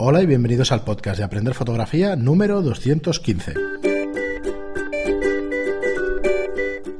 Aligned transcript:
Hola 0.00 0.22
y 0.22 0.26
bienvenidos 0.26 0.70
al 0.70 0.82
podcast 0.82 1.18
de 1.18 1.24
Aprender 1.24 1.54
Fotografía 1.54 2.14
número 2.14 2.62
215. 2.62 3.54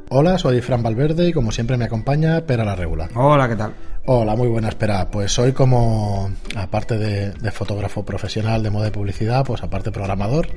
Hola, 0.09 0.37
soy 0.37 0.61
Fran 0.63 0.83
Valverde 0.83 1.29
y 1.29 1.33
como 1.33 1.53
siempre 1.53 1.77
me 1.77 1.85
acompaña 1.85 2.41
Pera 2.41 2.65
la 2.65 2.75
Regula. 2.75 3.09
Hola, 3.15 3.49
¿qué 3.49 3.55
tal? 3.55 3.73
Hola, 4.07 4.35
muy 4.35 4.49
buena 4.49 4.71
espera. 4.71 5.09
Pues 5.13 5.31
soy 5.31 5.53
como, 5.53 6.29
aparte 6.57 6.99
de, 6.99 7.31
de 7.31 7.51
fotógrafo 7.53 8.05
profesional 8.05 8.65
de 8.65 8.71
moda 8.71 8.89
y 8.89 8.91
publicidad, 8.91 9.45
pues 9.45 9.63
aparte 9.63 9.93
programador, 9.93 10.49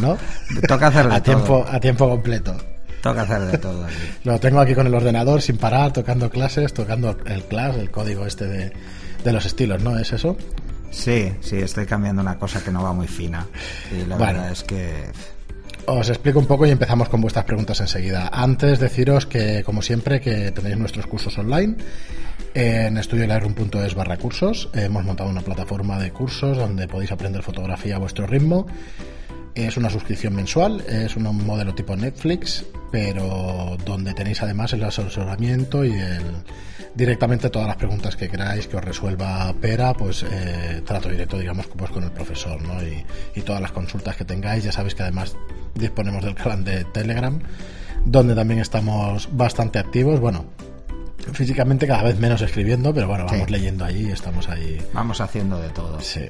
¿no? 0.00 0.16
Toca 0.66 0.86
hacer 0.86 1.10
de 1.10 1.14
a 1.16 1.22
tiempo 1.22 1.62
todo. 1.62 1.66
A 1.68 1.78
tiempo 1.78 2.08
completo. 2.08 2.56
Toca 3.02 3.20
hacer 3.20 3.42
de 3.42 3.58
todo 3.58 3.84
aquí. 3.84 3.94
Lo 4.24 4.40
tengo 4.40 4.60
aquí 4.60 4.74
con 4.74 4.86
el 4.86 4.94
ordenador 4.94 5.42
sin 5.42 5.58
parar, 5.58 5.92
tocando 5.92 6.30
clases, 6.30 6.72
tocando 6.72 7.18
el 7.26 7.44
class, 7.44 7.76
el 7.76 7.90
código 7.90 8.24
este 8.24 8.46
de, 8.46 8.72
de 9.22 9.32
los 9.32 9.44
estilos, 9.44 9.82
¿no? 9.82 9.98
¿Es 9.98 10.14
eso? 10.14 10.38
Sí, 10.92 11.32
sí, 11.40 11.56
estoy 11.56 11.86
cambiando 11.86 12.22
una 12.22 12.38
cosa 12.38 12.62
que 12.62 12.70
no 12.70 12.82
va 12.84 12.92
muy 12.92 13.08
fina. 13.08 13.46
Y 13.90 14.04
la 14.06 14.16
Bueno. 14.16 14.34
verdad 14.34 14.52
es 14.52 14.62
que... 14.62 15.10
Os 15.86 16.08
explico 16.10 16.38
un 16.38 16.46
poco 16.46 16.64
y 16.64 16.70
empezamos 16.70 17.08
con 17.08 17.20
vuestras 17.20 17.44
preguntas 17.44 17.80
enseguida. 17.80 18.28
Antes 18.32 18.78
deciros 18.78 19.26
que, 19.26 19.64
como 19.64 19.82
siempre, 19.82 20.20
que 20.20 20.52
tenéis 20.52 20.76
nuestros 20.76 21.08
cursos 21.08 21.36
online 21.38 21.74
en 22.54 22.98
estudiolightroom.es 22.98 23.94
barra 23.96 24.16
cursos. 24.16 24.68
Hemos 24.74 25.02
montado 25.04 25.28
una 25.28 25.40
plataforma 25.40 25.98
de 25.98 26.12
cursos 26.12 26.56
donde 26.56 26.86
podéis 26.86 27.10
aprender 27.10 27.42
fotografía 27.42 27.96
a 27.96 27.98
vuestro 27.98 28.28
ritmo. 28.28 28.68
Es 29.54 29.76
una 29.76 29.90
suscripción 29.90 30.34
mensual, 30.34 30.80
es 30.88 31.14
un 31.16 31.24
modelo 31.46 31.74
tipo 31.74 31.94
Netflix, 31.94 32.64
pero 32.90 33.76
donde 33.84 34.14
tenéis 34.14 34.42
además 34.42 34.72
el 34.72 34.82
asesoramiento 34.84 35.84
y 35.84 35.92
el 35.92 36.22
directamente 36.94 37.48
todas 37.50 37.68
las 37.68 37.76
preguntas 37.76 38.16
que 38.16 38.28
queráis 38.28 38.66
que 38.66 38.76
os 38.76 38.84
resuelva 38.84 39.52
Pera, 39.60 39.92
pues 39.94 40.24
eh, 40.30 40.82
trato 40.86 41.08
directo, 41.10 41.38
digamos, 41.38 41.66
pues 41.66 41.90
con 41.90 42.04
el 42.04 42.10
profesor, 42.12 42.60
¿no? 42.62 42.82
Y, 42.82 43.04
y 43.34 43.42
todas 43.42 43.60
las 43.62 43.72
consultas 43.72 44.16
que 44.16 44.24
tengáis, 44.24 44.64
ya 44.64 44.72
sabéis 44.72 44.94
que 44.94 45.02
además 45.02 45.36
disponemos 45.74 46.24
del 46.24 46.34
canal 46.34 46.64
de 46.64 46.84
Telegram, 46.84 47.38
donde 48.04 48.34
también 48.34 48.60
estamos 48.60 49.28
bastante 49.32 49.78
activos, 49.78 50.18
bueno, 50.20 50.44
físicamente 51.32 51.86
cada 51.86 52.02
vez 52.02 52.18
menos 52.18 52.42
escribiendo, 52.42 52.92
pero 52.92 53.06
bueno, 53.06 53.24
vamos 53.26 53.46
Sí. 53.46 53.52
leyendo 53.52 53.84
allí 53.84 54.10
estamos 54.10 54.48
ahí 54.48 54.76
Vamos 54.92 55.20
haciendo 55.20 55.58
de 55.60 55.68
todo. 55.70 56.00
Sí. 56.00 56.22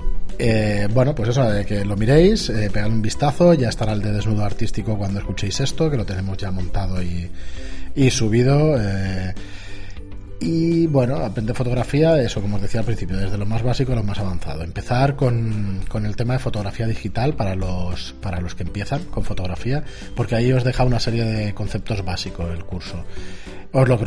Eh, 0.44 0.88
bueno, 0.92 1.14
pues 1.14 1.28
eso, 1.28 1.48
de 1.48 1.64
que 1.64 1.84
lo 1.84 1.96
miréis, 1.96 2.48
eh, 2.50 2.68
pegad 2.68 2.90
un 2.90 3.00
vistazo, 3.00 3.54
ya 3.54 3.68
estará 3.68 3.92
el 3.92 4.02
de 4.02 4.10
desnudo 4.10 4.44
artístico 4.44 4.98
cuando 4.98 5.20
escuchéis 5.20 5.60
esto, 5.60 5.88
que 5.88 5.96
lo 5.96 6.04
tenemos 6.04 6.36
ya 6.36 6.50
montado 6.50 7.00
y, 7.00 7.30
y 7.94 8.10
subido. 8.10 8.74
eh, 8.76 9.32
y 10.42 10.86
bueno, 10.88 11.16
aprender 11.16 11.54
fotografía, 11.56 12.20
eso 12.20 12.40
como 12.42 12.56
os 12.56 12.62
decía 12.62 12.80
al 12.80 12.86
principio, 12.86 13.16
desde 13.16 13.38
lo 13.38 13.46
más 13.46 13.62
básico 13.62 13.92
a 13.92 13.96
lo 13.96 14.02
más 14.02 14.18
avanzado. 14.18 14.62
Empezar 14.64 15.16
con, 15.16 15.80
con 15.88 16.04
el 16.04 16.16
tema 16.16 16.34
de 16.34 16.38
fotografía 16.40 16.86
digital 16.86 17.34
para 17.34 17.54
los, 17.54 18.14
para 18.20 18.40
los 18.40 18.54
que 18.54 18.64
empiezan 18.64 19.04
con 19.04 19.24
fotografía, 19.24 19.84
porque 20.16 20.34
ahí 20.34 20.52
os 20.52 20.64
deja 20.64 20.84
una 20.84 21.00
serie 21.00 21.24
de 21.24 21.54
conceptos 21.54 22.04
básicos 22.04 22.50
el 22.52 22.64
curso. 22.64 23.04
Os 23.74 23.88
lo, 23.88 23.98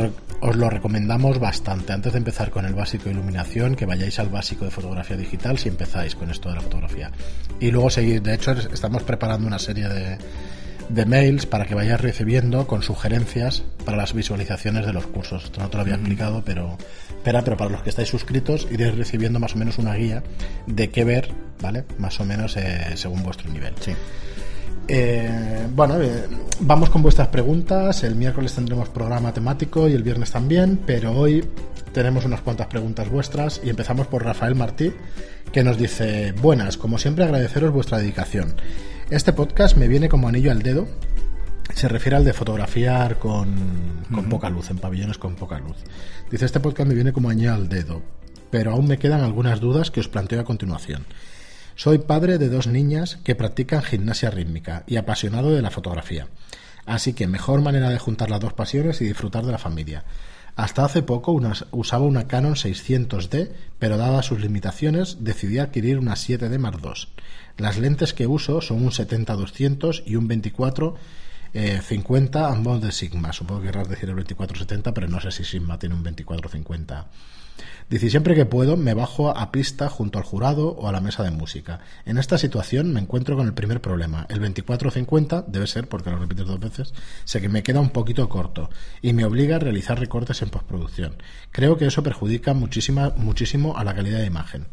os 0.42 0.56
lo 0.56 0.70
recomendamos 0.70 1.40
bastante. 1.40 1.92
Antes 1.94 2.12
de 2.14 2.20
empezar 2.20 2.52
con 2.52 2.66
el 2.66 2.76
básico 2.76 3.06
de 3.06 3.12
iluminación, 3.12 3.76
que 3.76 3.86
vayáis 3.88 4.20
al 4.20 4.30
básico 4.30 4.66
de 4.66 4.72
fotografía 4.72 5.18
digital 5.18 5.58
si 5.58 5.70
empezáis 5.70 6.16
con 6.16 6.30
esto 6.30 6.50
de 6.50 6.56
la 6.56 6.62
fotografía. 6.62 7.10
Y 7.60 7.72
luego 7.72 7.90
seguir. 7.90 8.22
De 8.22 8.36
hecho, 8.36 8.52
es- 8.52 8.70
estamos 8.72 9.02
preparando 9.04 9.48
una 9.48 9.58
serie 9.58 9.88
de, 9.90 10.18
de 10.90 11.06
mails 11.06 11.46
para 11.46 11.66
que 11.66 11.76
vayáis 11.76 12.02
recibiendo 12.02 12.68
con 12.68 12.84
sugerencias 12.84 13.64
para 13.86 13.98
las 13.98 14.14
visualizaciones 14.14 14.86
de 14.86 14.94
los 14.94 15.08
cursos. 15.08 15.46
Esto 15.46 15.62
no 15.62 15.70
te 15.70 15.78
lo 15.78 15.82
había 15.82 15.96
explicado, 15.96 16.44
pero, 16.46 16.78
espera, 17.10 17.44
pero 17.44 17.58
para 17.58 17.72
los 17.72 17.82
que 17.82 17.90
estáis 17.90 18.10
suscritos 18.10 18.68
iréis 18.72 18.96
recibiendo 18.96 19.40
más 19.40 19.56
o 19.56 19.58
menos 19.58 19.78
una 19.78 19.94
guía 19.96 20.24
de 20.68 20.90
qué 20.90 21.04
ver, 21.04 21.32
¿vale? 21.62 21.86
Más 21.98 22.20
o 22.20 22.26
menos 22.26 22.58
eh, 22.58 22.94
según 22.96 23.24
vuestro 23.24 23.52
nivel. 23.52 23.74
Sí. 23.80 23.94
Eh, 24.88 25.68
bueno, 25.74 26.00
eh, 26.02 26.26
vamos 26.60 26.90
con 26.90 27.02
vuestras 27.02 27.30
preguntas. 27.30 28.04
El 28.04 28.16
miércoles 28.16 28.54
tendremos 28.54 28.90
programa 28.90 29.34
temático 29.34 29.88
y 29.88 29.94
el 29.94 30.04
viernes 30.04 30.32
también, 30.32 30.80
pero 30.86 31.12
hoy 31.12 31.44
tenemos 31.92 32.26
unas 32.26 32.42
cuantas 32.42 32.68
preguntas 32.68 33.10
vuestras 33.10 33.62
y 33.64 33.70
empezamos 33.70 34.08
por 34.08 34.24
Rafael 34.24 34.54
Martí, 34.54 34.94
que 35.52 35.64
nos 35.64 35.78
dice, 35.78 36.34
buenas, 36.34 36.78
como 36.78 36.98
siempre 36.98 37.24
agradeceros 37.24 37.72
vuestra 37.72 37.98
dedicación. 37.98 38.54
Este 39.12 39.34
podcast 39.34 39.78
me 39.78 39.88
viene 39.88 40.10
como 40.10 40.28
anillo 40.28 40.50
al 40.50 40.64
dedo. 40.64 40.88
Se 41.76 41.88
refiere 41.88 42.16
al 42.16 42.26
de 42.26 42.34
fotografiar 42.34 43.20
con, 43.20 44.04
con 44.12 44.28
poca 44.30 44.50
luz, 44.50 44.72
en 44.72 44.80
pabellones 44.80 45.20
con 45.20 45.36
poca 45.36 45.60
luz. 45.60 45.78
Dice, 46.32 46.46
este 46.46 46.60
podcast 46.60 46.90
me 46.90 46.96
viene 46.96 47.14
como 47.14 47.30
anillo 47.30 47.54
al 47.54 47.70
dedo, 47.70 48.02
pero 48.50 48.72
aún 48.72 48.88
me 48.88 48.98
quedan 48.98 49.22
algunas 49.22 49.60
dudas 49.60 49.92
que 49.92 50.00
os 50.00 50.08
planteo 50.08 50.42
a 50.42 50.44
continuación. 50.44 51.06
Soy 51.76 52.00
padre 52.00 52.40
de 52.40 52.50
dos 52.50 52.66
niñas 52.66 53.20
que 53.24 53.36
practican 53.36 53.84
gimnasia 53.84 54.32
rítmica 54.32 54.84
y 54.88 54.96
apasionado 54.96 55.52
de 55.54 55.62
la 55.62 55.70
fotografía. 55.70 56.28
Así 56.88 57.14
que 57.14 57.28
mejor 57.28 57.62
manera 57.62 57.90
de 57.90 58.00
juntar 58.00 58.32
las 58.32 58.40
dos 58.40 58.54
pasiones 58.54 59.02
y 59.02 59.06
disfrutar 59.06 59.46
de 59.46 59.52
la 59.52 59.60
familia. 59.60 60.04
Hasta 60.56 60.86
hace 60.86 61.02
poco 61.02 61.38
usaba 61.72 62.06
una 62.06 62.28
Canon 62.28 62.56
600D, 62.56 63.52
pero 63.78 63.98
dadas 63.98 64.26
sus 64.26 64.40
limitaciones 64.40 65.18
decidí 65.20 65.60
adquirir 65.60 66.00
una 66.00 66.14
7D 66.14 66.58
Mark 66.60 66.80
II. 66.82 66.92
Las 67.58 67.78
lentes 67.78 68.14
que 68.14 68.26
uso 68.26 68.62
son 68.62 68.84
un 68.84 68.92
70-200 68.92 70.04
y 70.06 70.16
un 70.16 70.28
24 70.28 70.96
eh, 71.54 71.82
50 71.82 72.50
ambos 72.50 72.82
de 72.82 72.92
Sigma. 72.92 73.32
Supongo 73.32 73.62
que 73.62 73.68
querrás 73.68 73.88
decir 73.88 74.10
el 74.10 74.16
2470, 74.16 74.94
pero 74.94 75.08
no 75.08 75.22
sé 75.22 75.32
si 75.32 75.44
Sigma 75.44 75.80
tiene 75.80 75.96
un 75.96 76.04
2450. 76.04 77.08
Dice, 77.90 78.10
siempre 78.10 78.36
que 78.36 78.46
puedo 78.46 78.78
me 78.78 78.94
bajo 78.94 79.30
a 79.30 79.52
pista 79.52 79.90
junto 79.90 80.18
al 80.18 80.24
jurado 80.24 80.70
o 80.70 80.88
a 80.88 80.92
la 80.92 81.02
mesa 81.02 81.24
de 81.24 81.32
música. 81.32 81.82
En 82.06 82.18
esta 82.18 82.38
situación 82.38 82.92
me 82.92 83.00
encuentro 83.00 83.36
con 83.36 83.46
el 83.46 83.54
primer 83.54 83.82
problema. 83.82 84.26
El 84.30 84.40
2450, 84.40 85.46
debe 85.48 85.68
ser 85.68 85.88
porque 85.88 86.10
lo 86.10 86.18
repites 86.18 86.46
dos 86.46 86.60
veces, 86.60 86.94
sé 87.24 87.42
que 87.42 87.50
me 87.50 87.64
queda 87.64 87.80
un 87.80 87.92
poquito 87.92 88.28
corto 88.28 88.70
y 89.02 89.14
me 89.14 89.26
obliga 89.26 89.58
a 89.58 89.60
realizar 89.60 90.00
recortes 90.00 90.42
en 90.42 90.50
postproducción. 90.50 91.16
Creo 91.52 91.78
que 91.78 91.86
eso 91.86 92.04
perjudica 92.04 92.54
muchísima, 92.54 93.14
muchísimo 93.16 93.78
a 93.78 93.84
la 93.84 93.94
calidad 93.94 94.20
de 94.20 94.26
imagen. 94.26 94.68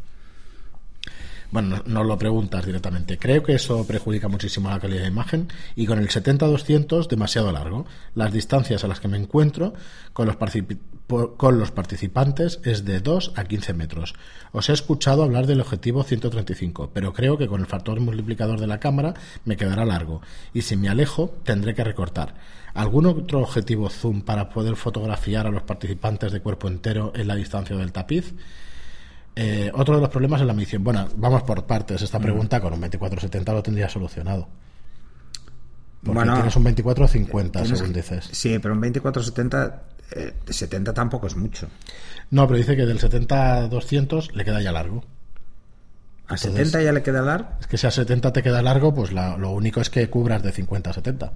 Bueno, 1.53 1.77
no, 1.77 1.83
no 1.85 2.03
lo 2.03 2.17
preguntas 2.17 2.65
directamente. 2.65 3.19
Creo 3.19 3.43
que 3.43 3.53
eso 3.53 3.85
perjudica 3.85 4.27
muchísimo 4.27 4.71
la 4.71 4.79
calidad 4.79 5.03
de 5.03 5.09
imagen 5.09 5.49
y 5.75 5.85
con 5.85 5.99
el 5.99 6.09
70-200 6.09 7.07
demasiado 7.07 7.51
largo. 7.51 7.85
Las 8.15 8.33
distancias 8.33 8.83
a 8.83 8.87
las 8.87 8.99
que 8.99 9.07
me 9.07 9.19
encuentro 9.19 9.75
con 10.13 10.25
los, 10.25 10.35
con 11.37 11.59
los 11.59 11.69
participantes 11.69 12.59
es 12.63 12.85
de 12.85 13.01
2 13.01 13.33
a 13.35 13.43
15 13.43 13.73
metros. 13.75 14.15
Os 14.51 14.67
he 14.69 14.73
escuchado 14.73 15.21
hablar 15.21 15.45
del 15.45 15.61
objetivo 15.61 16.01
135, 16.01 16.89
pero 16.91 17.13
creo 17.13 17.37
que 17.37 17.47
con 17.47 17.61
el 17.61 17.67
factor 17.67 17.99
multiplicador 17.99 18.59
de 18.59 18.65
la 18.65 18.79
cámara 18.79 19.13
me 19.45 19.55
quedará 19.55 19.85
largo 19.85 20.23
y 20.55 20.63
si 20.63 20.75
me 20.75 20.89
alejo 20.89 21.35
tendré 21.43 21.75
que 21.75 21.83
recortar. 21.83 22.33
¿Algún 22.73 23.05
otro 23.05 23.41
objetivo 23.41 23.91
zoom 23.91 24.23
para 24.23 24.49
poder 24.49 24.75
fotografiar 24.75 25.45
a 25.45 25.51
los 25.51 25.61
participantes 25.61 26.31
de 26.31 26.41
cuerpo 26.41 26.67
entero 26.67 27.13
en 27.13 27.27
la 27.27 27.35
distancia 27.35 27.75
del 27.75 27.91
tapiz? 27.91 28.33
Eh, 29.35 29.71
otro 29.73 29.95
de 29.95 30.01
los 30.01 30.09
problemas 30.09 30.41
es 30.41 30.47
la 30.47 30.53
medición. 30.53 30.83
Bueno, 30.83 31.07
vamos 31.15 31.43
por 31.43 31.65
partes. 31.65 32.01
Esta 32.01 32.19
pregunta 32.19 32.61
con 32.61 32.73
un 32.73 32.79
2470 32.81 33.53
lo 33.53 33.63
tendría 33.63 33.89
solucionado. 33.89 34.47
Porque 36.03 36.15
Bueno, 36.17 36.33
tienes 36.35 36.55
un 36.55 36.63
2450, 36.63 37.61
Tienes 37.61 37.79
según 37.79 37.93
dices. 37.93 38.29
Sí, 38.31 38.59
pero 38.59 38.73
un 38.73 38.81
2470... 38.81 39.83
eh, 40.11 40.33
70 40.49 40.93
tampoco 40.93 41.27
es 41.27 41.35
mucho. 41.35 41.67
No, 42.31 42.45
pero 42.47 42.57
dice 42.57 42.75
que 42.75 42.85
del 42.85 42.99
70 42.99 43.55
a 43.55 43.67
200 43.67 44.35
le 44.35 44.43
queda 44.45 44.61
ya 44.61 44.71
largo. 44.71 45.03
¿A 46.27 46.35
Entonces- 46.35 46.51
70 46.69 46.81
ya 46.83 46.91
le 46.91 47.01
queda 47.03 47.21
largo? 47.21 47.47
Es 47.59 47.67
que 47.67 47.77
si 47.77 47.87
a 47.87 47.91
70 47.91 48.33
te 48.33 48.43
queda 48.43 48.61
largo, 48.61 48.93
pues 48.93 49.11
la- 49.13 49.37
lo 49.37 49.51
único 49.51 49.79
es 49.81 49.89
que 49.89 50.09
cubras 50.09 50.43
de 50.43 50.51
50 50.51 50.89
a 50.89 50.93
70. 50.93 51.33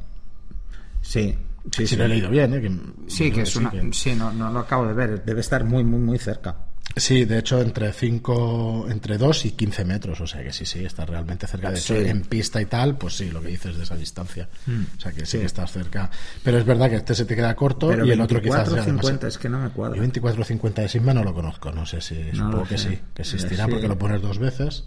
Sí. 1.02 1.36
Sí, 1.72 1.84
si 1.84 1.88
sí. 1.88 1.96
lo 1.96 2.06
he 2.06 2.08
leído 2.10 2.30
bien, 2.30 2.54
¿eh? 2.54 2.62
Que- 2.62 2.80
Sí, 3.10 3.32
que 3.32 3.42
es 3.42 3.56
una... 3.56 3.72
que- 3.72 3.90
Sí, 3.94 4.14
no, 4.16 4.32
no 4.34 4.52
lo 4.52 4.60
acabo 4.60 4.86
de 4.86 4.94
ver. 4.94 5.24
Debe 5.26 5.40
estar 5.42 5.64
muy, 5.64 5.84
muy, 5.84 6.00
muy 6.00 6.18
cerca. 6.20 6.56
Sí, 6.96 7.26
de 7.26 7.38
hecho, 7.38 7.62
entre 7.62 7.94
5, 7.94 8.88
entre 8.90 9.18
2 9.20 9.46
y 9.46 9.52
15 9.52 9.86
metros. 9.86 10.20
O 10.22 10.26
sea 10.26 10.42
que 10.44 10.52
sí, 10.52 10.66
sí, 10.66 10.84
está 10.84 11.06
realmente 11.06 11.46
cerca. 11.46 11.70
De 11.70 11.78
hecho, 11.78 11.96
en 11.96 12.22
pista 12.24 12.60
y 12.60 12.66
tal, 12.66 12.98
pues 12.98 13.16
sí, 13.18 13.30
lo 13.30 13.40
que 13.42 13.50
dices 13.50 13.78
de 13.78 13.84
esa 13.84 13.96
distancia. 13.96 14.50
O 14.98 15.00
sea 15.00 15.12
que 15.12 15.20
sí, 15.26 15.34
Sí. 15.34 15.40
que 15.40 15.46
estás 15.46 15.72
cerca. 15.72 16.10
Pero 16.44 16.58
es 16.58 16.66
verdad 16.66 16.90
que 16.90 16.96
este 16.96 17.14
se 17.14 17.26
te 17.26 17.36
queda 17.36 17.56
corto 17.56 17.90
Pero 17.90 18.04
y 18.06 18.12
el 18.12 18.22
otro 18.22 18.42
quizás 18.42 18.68
sea 18.70 18.84
50 18.84 18.86
demasiado. 19.04 19.28
es 19.28 19.38
que 19.38 19.50
no 19.50 19.60
me 19.60 19.68
Yo 19.68 19.74
cuadra. 19.74 19.98
2450 19.98 20.82
de 20.82 20.90
Sigma 20.90 21.14
no 21.14 21.24
lo 21.24 21.34
conozco, 21.36 21.72
no 21.72 21.86
sé 21.86 22.02
si, 22.02 22.32
supongo 22.32 22.64
que 22.64 22.78
sé. 22.80 22.90
sí, 22.90 23.00
que 23.14 23.22
existirá 23.22 23.66
Sí. 23.66 23.72
porque 23.72 23.88
lo 23.88 23.98
pones 24.00 24.22
dos 24.22 24.40
veces. 24.40 24.86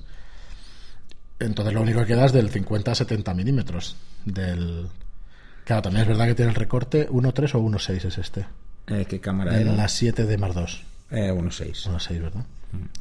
Entonces 1.39 1.73
lo 1.73 1.81
único 1.83 2.01
que 2.01 2.07
queda 2.07 2.27
es 2.27 2.33
del 2.33 2.51
50 2.51 2.91
a 2.91 2.95
70 2.95 3.35
milímetros. 3.35 3.97
Del... 4.25 4.89
Claro, 5.65 5.83
también 5.83 6.03
es 6.03 6.09
verdad 6.09 6.27
que 6.27 6.35
tiene 6.35 6.51
el 6.51 6.57
recorte 6.57 7.09
1.3 7.09 7.55
o 7.55 7.61
1.6 7.61 8.05
es 8.05 8.19
este. 8.19 8.47
Eh, 8.89 9.07
¿Qué 9.09 9.21
cámara 9.21 9.55
En 9.61 9.69
era? 9.69 9.77
la 9.77 9.89
7 9.89 10.27
de 10.27 10.37
Mar 10.39 10.53
2. 10.55 10.83
Eh, 11.11 11.33
1.6. 11.33 11.87
1.6, 11.89 12.21
¿verdad? 12.21 12.45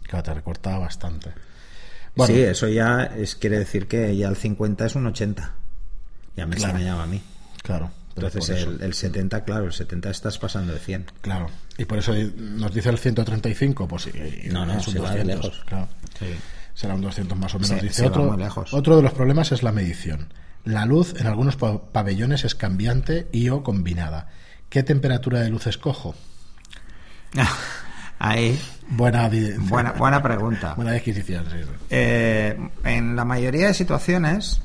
Claro, 0.03 0.23
te 0.23 0.33
recorta 0.33 0.77
bastante. 0.77 1.31
Bueno, 2.15 2.33
Sí, 2.33 2.41
eso 2.41 2.67
ya 2.67 3.03
es, 3.03 3.35
quiere 3.35 3.59
decir 3.59 3.87
que 3.87 4.15
ya 4.17 4.27
el 4.27 4.35
50 4.35 4.85
es 4.87 4.95
un 4.95 5.05
80. 5.07 5.53
Ya 6.35 6.45
me 6.45 6.55
Claro. 6.55 6.71
extrañaba 6.73 7.03
a 7.03 7.07
mí. 7.07 7.21
claro. 7.63 7.91
Entonces 8.15 8.49
el, 8.49 8.81
el 8.81 8.93
70, 8.93 9.45
claro, 9.45 9.65
el 9.67 9.71
70 9.71 10.09
estás 10.09 10.37
pasando 10.39 10.73
de 10.73 10.79
100. 10.79 11.05
Claro. 11.21 11.49
Y 11.77 11.85
por 11.85 11.99
eso 11.99 12.13
nos 12.35 12.73
dice 12.73 12.89
el 12.89 12.97
135, 12.97 13.87
pues 13.87 14.03
sí. 14.03 14.11
No, 14.51 14.65
no, 14.65 14.73
es 14.77 14.85
un 14.87 14.93
se 14.93 14.99
va 14.99 15.11
de 15.11 15.23
200, 15.23 15.45
lejos. 15.45 15.63
Claro. 15.65 15.87
Sí. 16.19 16.25
será 16.73 16.95
un 16.95 17.01
200 17.01 17.37
más 17.37 17.55
o 17.55 17.59
menos. 17.59 17.79
Sí, 17.79 17.87
Dice 17.87 18.01
va 18.01 18.07
otro, 18.09 18.23
muy 18.25 18.37
lejos. 18.37 18.73
otro 18.73 18.97
de 18.97 19.03
los 19.03 19.13
problemas 19.13 19.53
es 19.53 19.63
la 19.63 19.71
medición. 19.71 20.33
La 20.65 20.85
luz 20.85 21.13
en 21.17 21.27
algunos 21.27 21.55
pa- 21.55 21.81
pabellones 21.93 22.43
es 22.43 22.55
cambiante 22.55 23.29
y 23.31 23.47
o 23.49 23.63
combinada. 23.63 24.27
¿Qué 24.67 24.83
temperatura 24.83 25.39
de 25.39 25.49
luz 25.49 25.67
escojo? 25.67 26.13
Ahí, 28.19 28.59
Buena, 28.89 29.29
buena, 29.59 29.91
buena 29.93 30.21
pregunta. 30.21 30.73
buena 30.73 30.91
adquisición, 30.91 31.45
sí. 31.49 31.57
Eh, 31.89 32.69
en 32.83 33.15
la 33.15 33.23
mayoría 33.23 33.67
de 33.67 33.73
situaciones, 33.73 34.61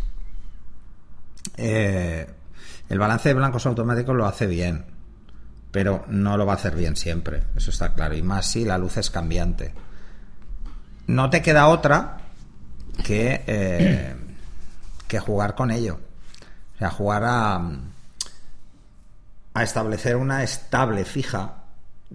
eh, 1.56 2.26
el 2.88 2.98
balance 2.98 3.28
de 3.28 3.34
blancos 3.34 3.66
automático 3.66 4.12
lo 4.12 4.26
hace 4.26 4.46
bien, 4.46 4.84
pero 5.70 6.04
no 6.08 6.36
lo 6.36 6.46
va 6.46 6.54
a 6.54 6.56
hacer 6.56 6.74
bien 6.74 6.96
siempre, 6.96 7.44
eso 7.54 7.70
está 7.70 7.92
claro, 7.94 8.14
y 8.16 8.22
más 8.22 8.46
si 8.46 8.64
la 8.64 8.76
luz 8.78 8.96
es 8.96 9.10
cambiante. 9.10 9.72
No 11.06 11.30
te 11.30 11.42
queda 11.42 11.68
otra 11.68 12.18
que, 13.04 13.44
eh, 13.46 14.14
que 15.06 15.20
jugar 15.20 15.54
con 15.54 15.70
ello. 15.70 16.00
O 16.74 16.78
sea, 16.78 16.90
jugar 16.90 17.22
a, 17.24 17.70
a 19.54 19.62
establecer 19.62 20.16
una 20.16 20.42
estable 20.42 21.04
fija. 21.04 21.63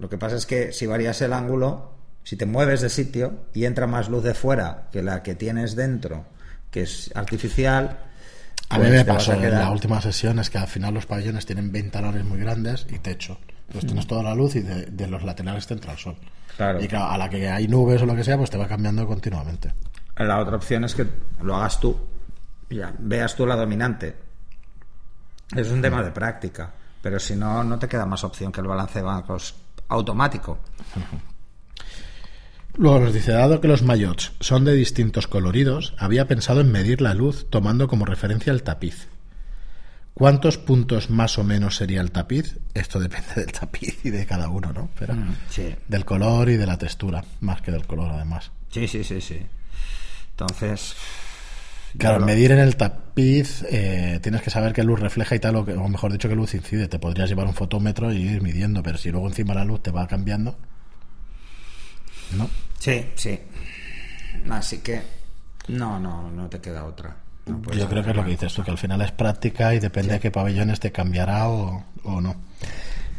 Lo 0.00 0.08
que 0.08 0.16
pasa 0.16 0.36
es 0.36 0.46
que 0.46 0.72
si 0.72 0.86
varías 0.86 1.20
el 1.20 1.34
ángulo, 1.34 1.92
si 2.24 2.36
te 2.36 2.46
mueves 2.46 2.80
de 2.80 2.88
sitio 2.88 3.44
y 3.52 3.66
entra 3.66 3.86
más 3.86 4.08
luz 4.08 4.24
de 4.24 4.32
fuera 4.32 4.88
que 4.90 5.02
la 5.02 5.22
que 5.22 5.34
tienes 5.34 5.76
dentro, 5.76 6.24
que 6.70 6.82
es 6.82 7.10
artificial, 7.14 7.98
A 8.70 8.76
pues 8.76 8.88
mí 8.88 8.96
me 8.96 9.04
te 9.04 9.10
vas 9.10 9.26
pasó 9.26 9.34
en 9.34 9.50
la 9.50 9.70
última 9.70 10.00
sesión 10.00 10.38
es 10.38 10.48
que 10.48 10.56
al 10.56 10.68
final 10.68 10.94
los 10.94 11.04
pabellones 11.04 11.44
tienen 11.44 11.70
ventanales 11.70 12.24
muy 12.24 12.38
grandes 12.38 12.86
y 12.88 12.98
techo. 12.98 13.38
Entonces 13.66 13.88
tienes 13.88 14.06
toda 14.06 14.22
la 14.22 14.34
luz 14.34 14.56
y 14.56 14.60
de, 14.60 14.86
de 14.86 15.06
los 15.06 15.22
laterales 15.22 15.66
te 15.66 15.74
entra 15.74 15.92
el 15.92 15.98
sol. 15.98 16.16
Claro. 16.56 16.82
Y 16.82 16.88
claro, 16.88 17.10
a 17.10 17.18
la 17.18 17.28
que 17.28 17.48
hay 17.48 17.68
nubes 17.68 18.00
o 18.00 18.06
lo 18.06 18.16
que 18.16 18.24
sea, 18.24 18.38
pues 18.38 18.48
te 18.48 18.56
va 18.56 18.66
cambiando 18.66 19.06
continuamente. 19.06 19.74
La 20.16 20.38
otra 20.38 20.56
opción 20.56 20.84
es 20.84 20.94
que 20.94 21.06
lo 21.42 21.56
hagas 21.56 21.78
tú, 21.78 21.94
ya, 22.70 22.94
veas 22.98 23.34
tú 23.36 23.46
la 23.46 23.54
dominante. 23.54 24.16
Es 25.54 25.68
un 25.70 25.82
tema 25.82 26.02
de 26.02 26.10
práctica, 26.10 26.72
pero 27.02 27.18
si 27.18 27.36
no, 27.36 27.62
no 27.62 27.78
te 27.78 27.86
queda 27.86 28.06
más 28.06 28.24
opción 28.24 28.50
que 28.50 28.62
el 28.62 28.66
balance 28.66 28.98
de 28.98 29.04
bancos 29.04 29.54
automático. 29.90 30.58
Luego 32.76 33.00
nos 33.00 33.12
dice, 33.14 33.32
dado 33.32 33.60
que 33.60 33.68
los 33.68 33.82
maillots 33.82 34.32
son 34.40 34.64
de 34.64 34.72
distintos 34.74 35.26
coloridos, 35.26 35.92
había 35.98 36.26
pensado 36.28 36.60
en 36.60 36.72
medir 36.72 37.00
la 37.02 37.14
luz 37.14 37.46
tomando 37.50 37.88
como 37.88 38.06
referencia 38.06 38.52
el 38.52 38.62
tapiz. 38.62 39.08
¿Cuántos 40.14 40.58
puntos 40.58 41.10
más 41.10 41.38
o 41.38 41.44
menos 41.44 41.76
sería 41.76 42.00
el 42.00 42.10
tapiz? 42.10 42.58
Esto 42.74 42.98
depende 43.00 43.34
del 43.36 43.52
tapiz 43.52 44.04
y 44.04 44.10
de 44.10 44.26
cada 44.26 44.48
uno, 44.48 44.72
¿no? 44.72 44.88
Pero 44.98 45.14
Sí. 45.48 45.74
del 45.88 46.04
color 46.04 46.48
y 46.48 46.56
de 46.56 46.66
la 46.66 46.78
textura, 46.78 47.24
más 47.40 47.60
que 47.62 47.70
del 47.72 47.86
color 47.86 48.10
además. 48.12 48.50
Sí, 48.70 48.86
sí, 48.86 49.02
sí, 49.04 49.20
sí. 49.20 49.40
Entonces. 50.30 50.94
Claro, 51.98 52.24
medir 52.24 52.52
en 52.52 52.58
el 52.60 52.76
tapiz 52.76 53.64
eh, 53.70 54.20
tienes 54.22 54.42
que 54.42 54.50
saber 54.50 54.72
qué 54.72 54.82
luz 54.84 55.00
refleja 55.00 55.34
y 55.34 55.38
tal, 55.40 55.56
o, 55.56 55.64
que- 55.64 55.74
o 55.74 55.88
mejor 55.88 56.12
dicho, 56.12 56.28
qué 56.28 56.36
luz 56.36 56.54
incide. 56.54 56.88
Te 56.88 56.98
podrías 56.98 57.28
llevar 57.28 57.46
un 57.46 57.54
fotómetro 57.54 58.12
y 58.12 58.18
ir 58.18 58.42
midiendo, 58.42 58.82
pero 58.82 58.96
si 58.98 59.10
luego 59.10 59.26
encima 59.28 59.54
la 59.54 59.64
luz 59.64 59.82
te 59.82 59.90
va 59.90 60.06
cambiando, 60.06 60.56
¿no? 62.36 62.48
Sí, 62.78 63.06
sí. 63.14 63.38
Así 64.50 64.78
que. 64.78 65.02
No, 65.68 65.98
no, 66.00 66.30
no 66.30 66.48
te 66.48 66.60
queda 66.60 66.84
otra. 66.84 67.16
No 67.46 67.60
Yo 67.72 67.88
creo 67.88 68.02
que 68.04 68.10
es 68.10 68.16
lo 68.16 68.24
que 68.24 68.30
dices 68.30 68.52
tú, 68.54 68.62
que 68.62 68.70
al 68.70 68.78
final 68.78 69.00
es 69.02 69.12
práctica 69.12 69.74
y 69.74 69.80
depende 69.80 70.14
de 70.14 70.20
qué 70.20 70.30
pabellones 70.30 70.78
te 70.80 70.92
cambiará 70.92 71.48
o, 71.48 71.84
o 72.04 72.20
no. 72.20 72.36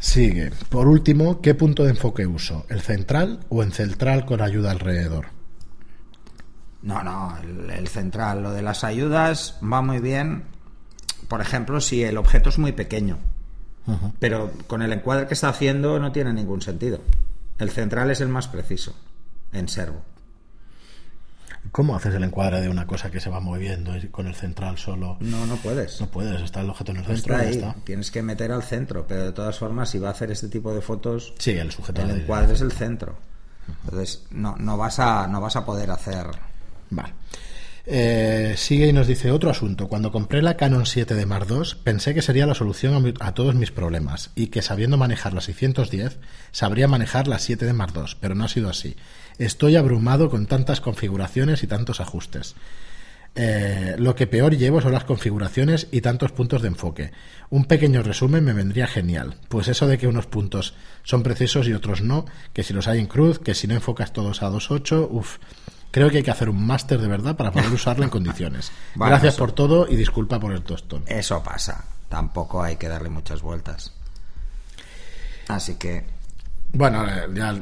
Sigue. 0.00 0.50
Por 0.68 0.88
último, 0.88 1.40
¿qué 1.40 1.54
punto 1.54 1.84
de 1.84 1.90
enfoque 1.90 2.26
uso? 2.26 2.66
¿El 2.68 2.80
central 2.80 3.40
o 3.50 3.62
en 3.62 3.72
central 3.72 4.24
con 4.24 4.40
ayuda 4.40 4.70
alrededor? 4.70 5.26
No, 6.82 7.02
no, 7.02 7.36
el, 7.42 7.70
el 7.70 7.88
central. 7.88 8.42
Lo 8.42 8.52
de 8.52 8.62
las 8.62 8.84
ayudas 8.84 9.58
va 9.62 9.82
muy 9.82 10.00
bien. 10.00 10.44
Por 11.28 11.40
ejemplo, 11.40 11.80
si 11.80 12.02
el 12.02 12.18
objeto 12.18 12.48
es 12.50 12.58
muy 12.58 12.72
pequeño. 12.72 13.18
Pero 14.20 14.52
con 14.68 14.82
el 14.82 14.92
encuadre 14.92 15.26
que 15.26 15.34
está 15.34 15.48
haciendo 15.48 15.98
no 15.98 16.12
tiene 16.12 16.32
ningún 16.32 16.62
sentido. 16.62 17.00
El 17.58 17.70
central 17.70 18.10
es 18.10 18.20
el 18.20 18.28
más 18.28 18.46
preciso 18.48 18.94
en 19.52 19.68
servo. 19.68 20.02
¿Cómo 21.70 21.96
haces 21.96 22.14
el 22.14 22.22
encuadre 22.24 22.60
de 22.60 22.68
una 22.68 22.86
cosa 22.86 23.10
que 23.10 23.18
se 23.20 23.30
va 23.30 23.40
moviendo 23.40 23.96
y 23.96 24.08
con 24.08 24.26
el 24.26 24.34
central 24.34 24.78
solo? 24.78 25.16
No, 25.20 25.46
no 25.46 25.56
puedes. 25.56 26.00
No 26.00 26.06
puedes, 26.08 26.40
está 26.42 26.60
el 26.60 26.70
objeto 26.70 26.90
en 26.92 26.98
el 26.98 27.04
centro 27.06 27.34
está 27.36 27.48
ahí. 27.48 27.54
está. 27.56 27.74
Tienes 27.84 28.10
que 28.10 28.22
meter 28.22 28.52
al 28.52 28.62
centro. 28.62 29.06
Pero 29.06 29.24
de 29.24 29.32
todas 29.32 29.58
formas, 29.58 29.88
si 29.90 29.98
va 29.98 30.08
a 30.08 30.12
hacer 30.12 30.30
este 30.30 30.48
tipo 30.48 30.74
de 30.74 30.80
fotos, 30.82 31.32
Sí, 31.38 31.52
el 31.52 31.70
sujeto. 31.70 32.02
el 32.02 32.10
encuadre 32.10 32.52
es 32.54 32.60
el 32.60 32.72
centro. 32.72 33.16
Entonces, 33.84 34.26
no, 34.30 34.56
no, 34.58 34.76
vas, 34.76 34.98
a, 34.98 35.26
no 35.28 35.40
vas 35.40 35.56
a 35.56 35.64
poder 35.64 35.90
hacer. 35.90 36.26
Vale. 36.92 37.14
Eh, 37.84 38.54
sigue 38.56 38.86
y 38.86 38.92
nos 38.92 39.08
dice 39.08 39.32
otro 39.32 39.50
asunto. 39.50 39.88
Cuando 39.88 40.12
compré 40.12 40.40
la 40.40 40.56
Canon 40.56 40.86
7 40.86 41.14
de 41.14 41.26
Mark 41.26 41.46
II, 41.50 41.78
pensé 41.82 42.14
que 42.14 42.22
sería 42.22 42.46
la 42.46 42.54
solución 42.54 43.14
a, 43.18 43.34
todos 43.34 43.54
mis 43.54 43.72
problemas 43.72 44.30
y 44.36 44.48
que 44.48 44.62
sabiendo 44.62 44.96
manejar 44.96 45.32
la 45.32 45.40
610 45.40 46.18
sabría 46.52 46.86
manejar 46.86 47.26
la 47.26 47.40
7 47.40 47.66
de 47.66 47.72
Mark 47.72 47.92
II, 47.96 48.16
pero 48.20 48.34
no 48.34 48.44
ha 48.44 48.48
sido 48.48 48.68
así. 48.68 48.96
Estoy 49.38 49.76
abrumado 49.76 50.30
con 50.30 50.46
tantas 50.46 50.80
configuraciones 50.80 51.64
y 51.64 51.66
tantos 51.66 52.00
ajustes. 52.00 52.54
Eh, 53.34 53.96
lo 53.98 54.14
que 54.14 54.26
peor 54.26 54.54
llevo 54.54 54.82
son 54.82 54.92
las 54.92 55.04
configuraciones 55.04 55.88
y 55.90 56.02
tantos 56.02 56.32
puntos 56.32 56.60
de 56.60 56.68
enfoque. 56.68 57.12
Un 57.48 57.64
pequeño 57.64 58.02
resumen 58.02 58.44
me 58.44 58.52
vendría 58.52 58.86
genial, 58.86 59.36
pues 59.48 59.68
eso 59.68 59.86
de 59.86 59.96
que 59.96 60.06
unos 60.06 60.26
puntos 60.26 60.74
son 61.02 61.22
precisos 61.22 61.66
y 61.66 61.72
otros 61.72 62.02
no, 62.02 62.26
que 62.52 62.62
si 62.62 62.74
los 62.74 62.88
hay 62.88 63.00
en 63.00 63.06
cruz, 63.06 63.38
que 63.38 63.54
si 63.54 63.66
no 63.66 63.74
enfocas 63.74 64.12
todos 64.12 64.42
a 64.42 64.50
2.8, 64.50 65.08
uff. 65.10 65.38
Creo 65.92 66.10
que 66.10 66.16
hay 66.16 66.22
que 66.24 66.30
hacer 66.32 66.48
un 66.48 66.66
máster 66.66 66.98
de 67.00 67.06
verdad 67.06 67.36
para 67.36 67.52
poder 67.52 67.70
usarlo 67.70 68.02
en 68.02 68.10
condiciones. 68.18 68.72
Bueno, 68.96 69.10
Gracias 69.12 69.34
eso- 69.34 69.38
por 69.44 69.52
todo 69.52 69.86
y 69.88 69.94
disculpa 69.94 70.40
por 70.40 70.52
el 70.52 70.62
tostón. 70.62 71.04
Eso 71.06 71.40
pasa. 71.44 71.84
Tampoco 72.08 72.62
hay 72.62 72.76
que 72.76 72.88
darle 72.88 73.08
muchas 73.10 73.40
vueltas. 73.42 73.94
Así 75.48 75.74
que. 75.76 76.04
Bueno, 76.72 77.06
eh, 77.06 77.28
ya, 77.34 77.54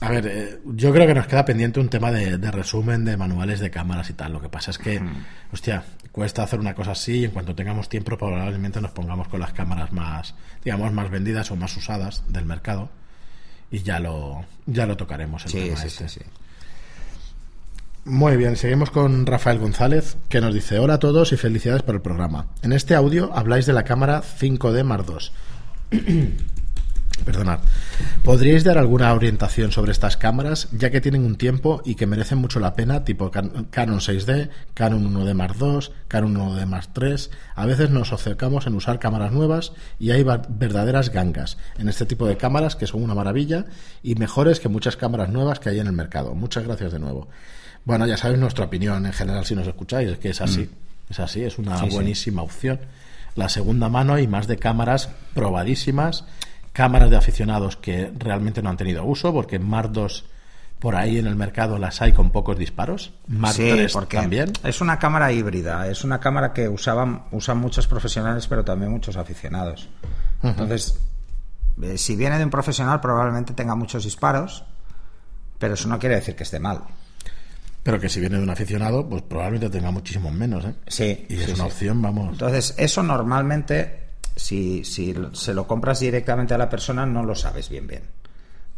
a 0.00 0.10
ver, 0.10 0.26
eh, 0.26 0.60
yo 0.66 0.92
creo 0.92 1.06
que 1.06 1.14
nos 1.14 1.26
queda 1.26 1.44
pendiente 1.44 1.80
un 1.80 1.88
tema 1.88 2.12
de, 2.12 2.36
de 2.38 2.50
resumen 2.50 3.04
de 3.04 3.16
manuales 3.16 3.60
de 3.60 3.70
cámaras 3.70 4.10
y 4.10 4.12
tal. 4.12 4.32
Lo 4.32 4.40
que 4.40 4.48
pasa 4.50 4.70
es 4.70 4.78
que, 4.78 5.00
hostia, 5.52 5.84
cuesta 6.12 6.42
hacer 6.42 6.60
una 6.60 6.74
cosa 6.74 6.92
así 6.92 7.20
y 7.20 7.24
en 7.24 7.30
cuanto 7.30 7.54
tengamos 7.54 7.88
tiempo 7.88 8.16
probablemente 8.18 8.80
nos 8.80 8.90
pongamos 8.90 9.28
con 9.28 9.40
las 9.40 9.52
cámaras 9.54 9.92
más, 9.92 10.34
digamos, 10.64 10.92
más 10.92 11.10
vendidas 11.10 11.50
o 11.50 11.56
más 11.56 11.74
usadas 11.76 12.22
del 12.28 12.44
mercado 12.44 12.90
y 13.70 13.82
ya 13.82 13.98
lo, 13.98 14.44
ya 14.66 14.84
lo 14.86 14.96
tocaremos. 14.96 15.44
El 15.46 15.50
Sí, 15.50 15.58
tema 15.64 15.76
sí, 15.80 15.86
este. 15.86 16.08
sí, 16.08 16.20
sí. 16.20 16.30
Muy 18.04 18.36
bien, 18.36 18.56
seguimos 18.56 18.90
con 18.90 19.26
Rafael 19.26 19.58
González, 19.58 20.16
que 20.28 20.40
nos 20.40 20.54
dice, 20.54 20.78
hola 20.78 20.94
a 20.94 20.98
todos 20.98 21.32
y 21.32 21.36
felicidades 21.36 21.82
por 21.82 21.94
el 21.94 22.00
programa. 22.00 22.46
En 22.62 22.72
este 22.72 22.94
audio 22.94 23.30
habláis 23.34 23.66
de 23.66 23.74
la 23.74 23.84
cámara 23.84 24.22
5D 24.22 24.82
Mark 24.82 25.04
II. 25.92 26.34
Perdonad. 27.24 27.58
¿Podríais 28.22 28.62
dar 28.64 28.78
alguna 28.78 29.12
orientación 29.12 29.72
sobre 29.72 29.90
estas 29.90 30.16
cámaras, 30.16 30.68
ya 30.70 30.88
que 30.90 31.00
tienen 31.00 31.24
un 31.24 31.36
tiempo 31.36 31.82
y 31.84 31.96
que 31.96 32.06
merecen 32.06 32.38
mucho 32.38 32.60
la 32.60 32.74
pena, 32.74 33.04
tipo 33.04 33.30
Can- 33.32 33.66
Canon 33.70 33.98
6D, 33.98 34.48
Canon 34.72 35.12
1D 35.12 35.34
Mark 35.34 35.56
II, 35.60 35.92
Canon 36.06 36.36
1D 36.36 36.64
Mark 36.66 36.88
III? 36.98 37.16
A 37.56 37.66
veces 37.66 37.90
nos 37.90 38.12
acercamos 38.12 38.66
en 38.68 38.74
usar 38.76 39.00
cámaras 39.00 39.32
nuevas 39.32 39.72
y 39.98 40.12
hay 40.12 40.24
verdaderas 40.48 41.10
gangas 41.10 41.58
en 41.76 41.88
este 41.88 42.06
tipo 42.06 42.26
de 42.26 42.36
cámaras 42.36 42.76
que 42.76 42.86
son 42.86 43.02
una 43.02 43.14
maravilla 43.16 43.66
y 44.02 44.14
mejores 44.14 44.60
que 44.60 44.68
muchas 44.68 44.96
cámaras 44.96 45.28
nuevas 45.28 45.58
que 45.58 45.70
hay 45.70 45.80
en 45.80 45.88
el 45.88 45.92
mercado. 45.94 46.34
Muchas 46.36 46.64
gracias 46.64 46.92
de 46.92 47.00
nuevo. 47.00 47.28
Bueno, 47.84 48.06
ya 48.06 48.16
sabéis 48.16 48.38
nuestra 48.40 48.66
opinión 48.66 49.04
en 49.06 49.12
general 49.12 49.44
si 49.46 49.54
nos 49.54 49.66
escucháis, 49.66 50.10
es 50.10 50.18
que 50.18 50.30
es 50.30 50.40
así. 50.40 50.70
Es 51.08 51.18
así, 51.20 51.42
es 51.42 51.58
una 51.58 51.76
Mm. 51.76 51.88
Sí. 51.88 51.94
buenísima 51.94 52.42
opción. 52.42 52.80
La 53.34 53.48
segunda 53.48 53.88
mano 53.88 54.18
y 54.18 54.26
más 54.26 54.46
de 54.46 54.58
cámaras 54.58 55.08
probadísimas, 55.34 56.24
cámaras 56.72 57.08
de 57.10 57.16
aficionados 57.16 57.76
que 57.76 58.12
realmente 58.18 58.62
no 58.62 58.68
han 58.70 58.76
tenido 58.76 59.04
uso, 59.04 59.32
porque 59.32 59.58
Mark 59.58 59.90
II 59.94 60.06
por 60.80 60.94
ahí 60.94 61.18
en 61.18 61.26
el 61.26 61.34
mercado 61.34 61.76
las 61.78 62.00
hay 62.02 62.12
con 62.12 62.30
pocos 62.30 62.56
disparos. 62.58 63.12
Mark 63.26 63.54
Sí, 63.54 63.72
porque 63.92 64.16
también. 64.18 64.52
es 64.62 64.80
una 64.80 64.98
cámara 64.98 65.32
híbrida, 65.32 65.88
es 65.88 66.04
una 66.04 66.20
cámara 66.20 66.52
que 66.52 66.68
usaban, 66.68 67.22
usan 67.32 67.58
muchos 67.58 67.86
profesionales, 67.88 68.46
pero 68.46 68.64
también 68.64 68.92
muchos 68.92 69.16
aficionados. 69.16 69.88
Entonces, 70.42 70.96
eh, 71.82 71.98
si 71.98 72.14
viene 72.16 72.38
de 72.38 72.44
un 72.44 72.50
profesional, 72.50 73.00
probablemente 73.00 73.54
tenga 73.54 73.74
muchos 73.74 74.04
disparos, 74.04 74.62
pero 75.58 75.74
eso 75.74 75.88
no 75.88 75.98
quiere 75.98 76.14
decir 76.16 76.36
que 76.36 76.44
esté 76.44 76.60
mal. 76.60 76.82
Pero 77.88 78.00
que 78.02 78.08
si 78.10 78.20
viene 78.20 78.36
de 78.36 78.42
un 78.42 78.50
aficionado, 78.50 79.08
pues 79.08 79.22
probablemente 79.22 79.70
tenga 79.78 79.90
muchísimos 79.90 80.30
menos. 80.32 80.64
¿eh? 80.66 80.74
Sí, 80.86 81.24
Y 81.28 81.36
sí, 81.36 81.42
es 81.42 81.48
una 81.48 81.56
sí. 81.56 81.62
opción, 81.62 82.02
vamos. 82.02 82.28
Entonces, 82.32 82.74
eso 82.76 83.02
normalmente, 83.02 84.00
si, 84.36 84.84
si 84.84 85.14
se 85.32 85.54
lo 85.54 85.66
compras 85.66 86.00
directamente 86.00 86.52
a 86.52 86.58
la 86.58 86.68
persona, 86.68 87.06
no 87.06 87.22
lo 87.24 87.34
sabes 87.34 87.70
bien 87.70 87.86
bien. 87.86 88.02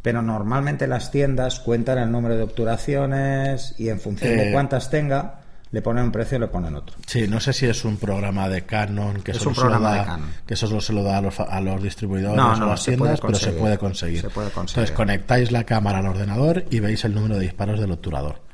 Pero 0.03 0.23
normalmente 0.23 0.87
las 0.87 1.11
tiendas 1.11 1.59
cuentan 1.59 1.99
el 1.99 2.11
número 2.13 2.37
de 2.37 2.43
obturaciones 2.45 3.75
y 3.79 3.89
en 3.89 3.99
función 4.01 4.33
Eh, 4.33 4.45
de 4.45 4.53
cuántas 4.53 4.91
tenga, 4.91 5.41
le 5.73 5.83
ponen 5.83 6.05
un 6.05 6.13
precio 6.13 6.37
y 6.39 6.41
le 6.41 6.47
ponen 6.49 6.75
otro. 6.77 6.97
Sí, 7.07 7.27
no 7.29 7.39
sé 7.41 7.53
si 7.53 7.67
es 7.67 7.85
un 7.85 7.97
programa 7.97 8.49
de 8.49 8.63
Canon 8.63 9.23
que 9.23 9.33
Es 9.33 9.39
solo 9.39 9.51
un 9.51 9.55
se 9.57 9.61
lo 9.63 9.67
programa 9.71 9.91
da, 9.91 9.99
de 10.01 10.07
Canon. 10.07 10.31
que 10.47 10.57
solo 10.57 10.81
se 10.81 10.93
lo 10.93 11.03
da 11.03 11.19
a 11.19 11.21
los, 11.21 11.39
a 11.41 11.61
los 11.61 11.83
distribuidores 11.83 12.37
No, 12.37 12.49
o 12.49 12.53
a 12.53 12.59
las 12.67 12.85
tiendas, 12.85 13.21
pero 13.21 13.33
puede. 13.33 13.45
Se 13.45 13.53
puede 13.53 13.77
conseguir. 13.79 14.25
Entonces 14.25 14.91
conectáis 14.93 15.51
la 15.53 15.65
cámara 15.65 15.99
al 15.99 16.07
ordenador 16.07 16.65
y 16.71 16.81
veis 16.81 17.05
el 17.05 17.15
número 17.15 17.35
de 17.35 17.41
disparos 17.43 17.79
del 17.81 17.91
obturador. 17.93 18.49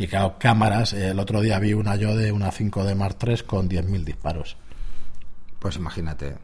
Y 0.00 0.08
claro, 0.08 0.36
cámaras, 0.38 0.94
eh, 0.94 1.10
el 1.10 1.18
otro 1.18 1.42
día 1.42 1.58
vi 1.58 1.74
una 1.74 1.94
yo 1.94 2.16
de 2.16 2.32
una 2.32 2.50
5D 2.50 2.94
Mark 2.94 3.18
III 3.22 3.36
con 3.46 3.68
10.000 3.68 4.02
disparos. 4.02 4.56
Pues 5.58 5.76
imagínate. 5.76 6.36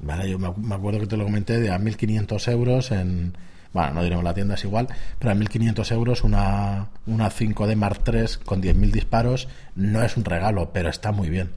Vale, 0.00 0.28
yo 0.28 0.40
me 0.40 0.74
acuerdo 0.74 0.98
que 0.98 1.06
te 1.06 1.16
lo 1.16 1.22
comenté 1.22 1.60
de 1.60 1.70
a 1.70 1.78
1.500 1.78 2.50
euros 2.50 2.90
en... 2.90 3.38
Bueno, 3.72 3.94
no 3.94 4.02
diremos 4.02 4.24
la 4.24 4.34
tienda, 4.34 4.54
es 4.54 4.64
igual, 4.64 4.88
pero 5.20 5.30
a 5.30 5.36
1.500 5.36 5.92
euros 5.92 6.24
una, 6.24 6.88
una 7.06 7.30
5D 7.30 7.76
Mark 7.76 8.00
III 8.04 8.44
con 8.44 8.60
10.000 8.60 8.90
disparos 8.90 9.46
no 9.76 10.02
es 10.02 10.16
un 10.16 10.24
regalo, 10.24 10.72
pero 10.72 10.88
está 10.88 11.12
muy 11.12 11.30
bien. 11.30 11.52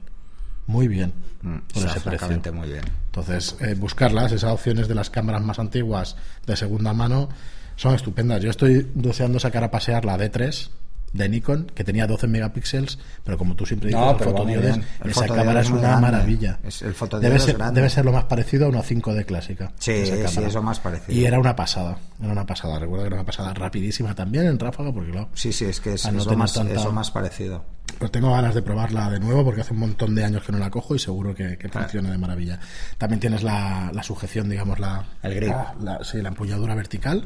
Muy 0.68 0.86
bien. 0.86 1.12
Mm, 1.42 1.56
por 1.74 1.84
ese 1.84 2.00
precio. 2.00 2.52
muy 2.52 2.68
bien. 2.68 2.84
Entonces, 3.06 3.56
eh, 3.58 3.74
buscarlas, 3.74 4.30
esas 4.30 4.52
opciones 4.52 4.86
de 4.86 4.94
las 4.94 5.10
cámaras 5.10 5.42
más 5.42 5.58
antiguas 5.58 6.14
de 6.46 6.54
segunda 6.54 6.92
mano, 6.92 7.28
son 7.74 7.96
estupendas. 7.96 8.40
Yo 8.40 8.50
estoy 8.50 8.88
deseando 8.94 9.40
sacar 9.40 9.64
a 9.64 9.72
pasear 9.72 10.04
la 10.04 10.16
D3 10.16 10.70
de 11.14 11.28
Nikon, 11.28 11.70
que 11.74 11.84
tenía 11.84 12.06
12 12.06 12.26
megapíxeles, 12.26 12.98
pero 13.24 13.38
como 13.38 13.54
tú 13.54 13.64
siempre 13.64 13.88
dices, 13.88 14.00
No, 14.04 14.16
pero 14.18 14.32
fotodiodes, 14.32 14.76
bien. 14.76 14.86
El 15.04 15.10
esa 15.10 15.26
cámara 15.26 15.60
es 15.60 15.70
una 15.70 15.80
grande. 15.80 16.00
maravilla. 16.02 16.58
Es- 16.64 16.82
el 16.82 16.94
debe 17.20 17.38
ser, 17.38 17.56
debe 17.72 17.88
ser 17.88 18.04
lo 18.04 18.12
más 18.12 18.24
parecido 18.24 18.66
a 18.66 18.68
una 18.68 18.82
5D 18.82 19.24
clásica. 19.24 19.72
Sí, 19.78 20.04
sí, 20.04 20.12
cámara. 20.22 20.48
es 20.48 20.54
lo 20.54 20.62
más 20.62 20.80
parecido. 20.80 21.18
Y 21.18 21.24
era 21.24 21.38
una 21.38 21.54
pasada, 21.56 21.96
era 22.20 22.32
una 22.32 22.44
pasada. 22.44 22.78
Recuerdo 22.80 23.04
que 23.04 23.06
era 23.06 23.16
una 23.16 23.24
pasada 23.24 23.54
rapidísima 23.54 24.14
también 24.14 24.46
en 24.46 24.58
ráfaga, 24.58 24.92
porque 24.92 25.12
claro, 25.12 25.28
Sí, 25.34 25.52
sí, 25.52 25.64
es 25.66 25.80
que 25.80 25.94
es, 25.94 26.04
no 26.04 26.10
es 26.10 26.16
lo, 26.16 26.24
tener 26.24 26.38
más, 26.38 26.52
tanta- 26.52 26.74
es 26.74 26.84
lo 26.84 26.92
más 26.92 27.10
parecido. 27.12 27.64
Pues 27.98 28.10
tengo 28.10 28.32
ganas 28.32 28.54
de 28.54 28.62
probarla 28.62 29.10
de 29.10 29.20
nuevo 29.20 29.44
porque 29.44 29.60
hace 29.60 29.72
un 29.72 29.80
montón 29.80 30.14
de 30.14 30.24
años 30.24 30.42
que 30.42 30.52
no 30.52 30.58
la 30.58 30.70
cojo 30.70 30.94
y 30.94 30.98
seguro 30.98 31.34
que, 31.34 31.56
que 31.56 31.68
funciona 31.68 32.10
de 32.10 32.18
maravilla. 32.18 32.58
También 32.98 33.20
tienes 33.20 33.42
la, 33.42 33.90
la 33.94 34.02
sujeción, 34.02 34.48
digamos, 34.48 34.78
la, 34.80 35.04
El 35.22 35.34
grip. 35.34 35.50
la, 35.50 35.74
la- 35.80 36.04
sí, 36.04 36.20
la 36.20 36.28
empuñadura 36.28 36.74
vertical, 36.74 37.24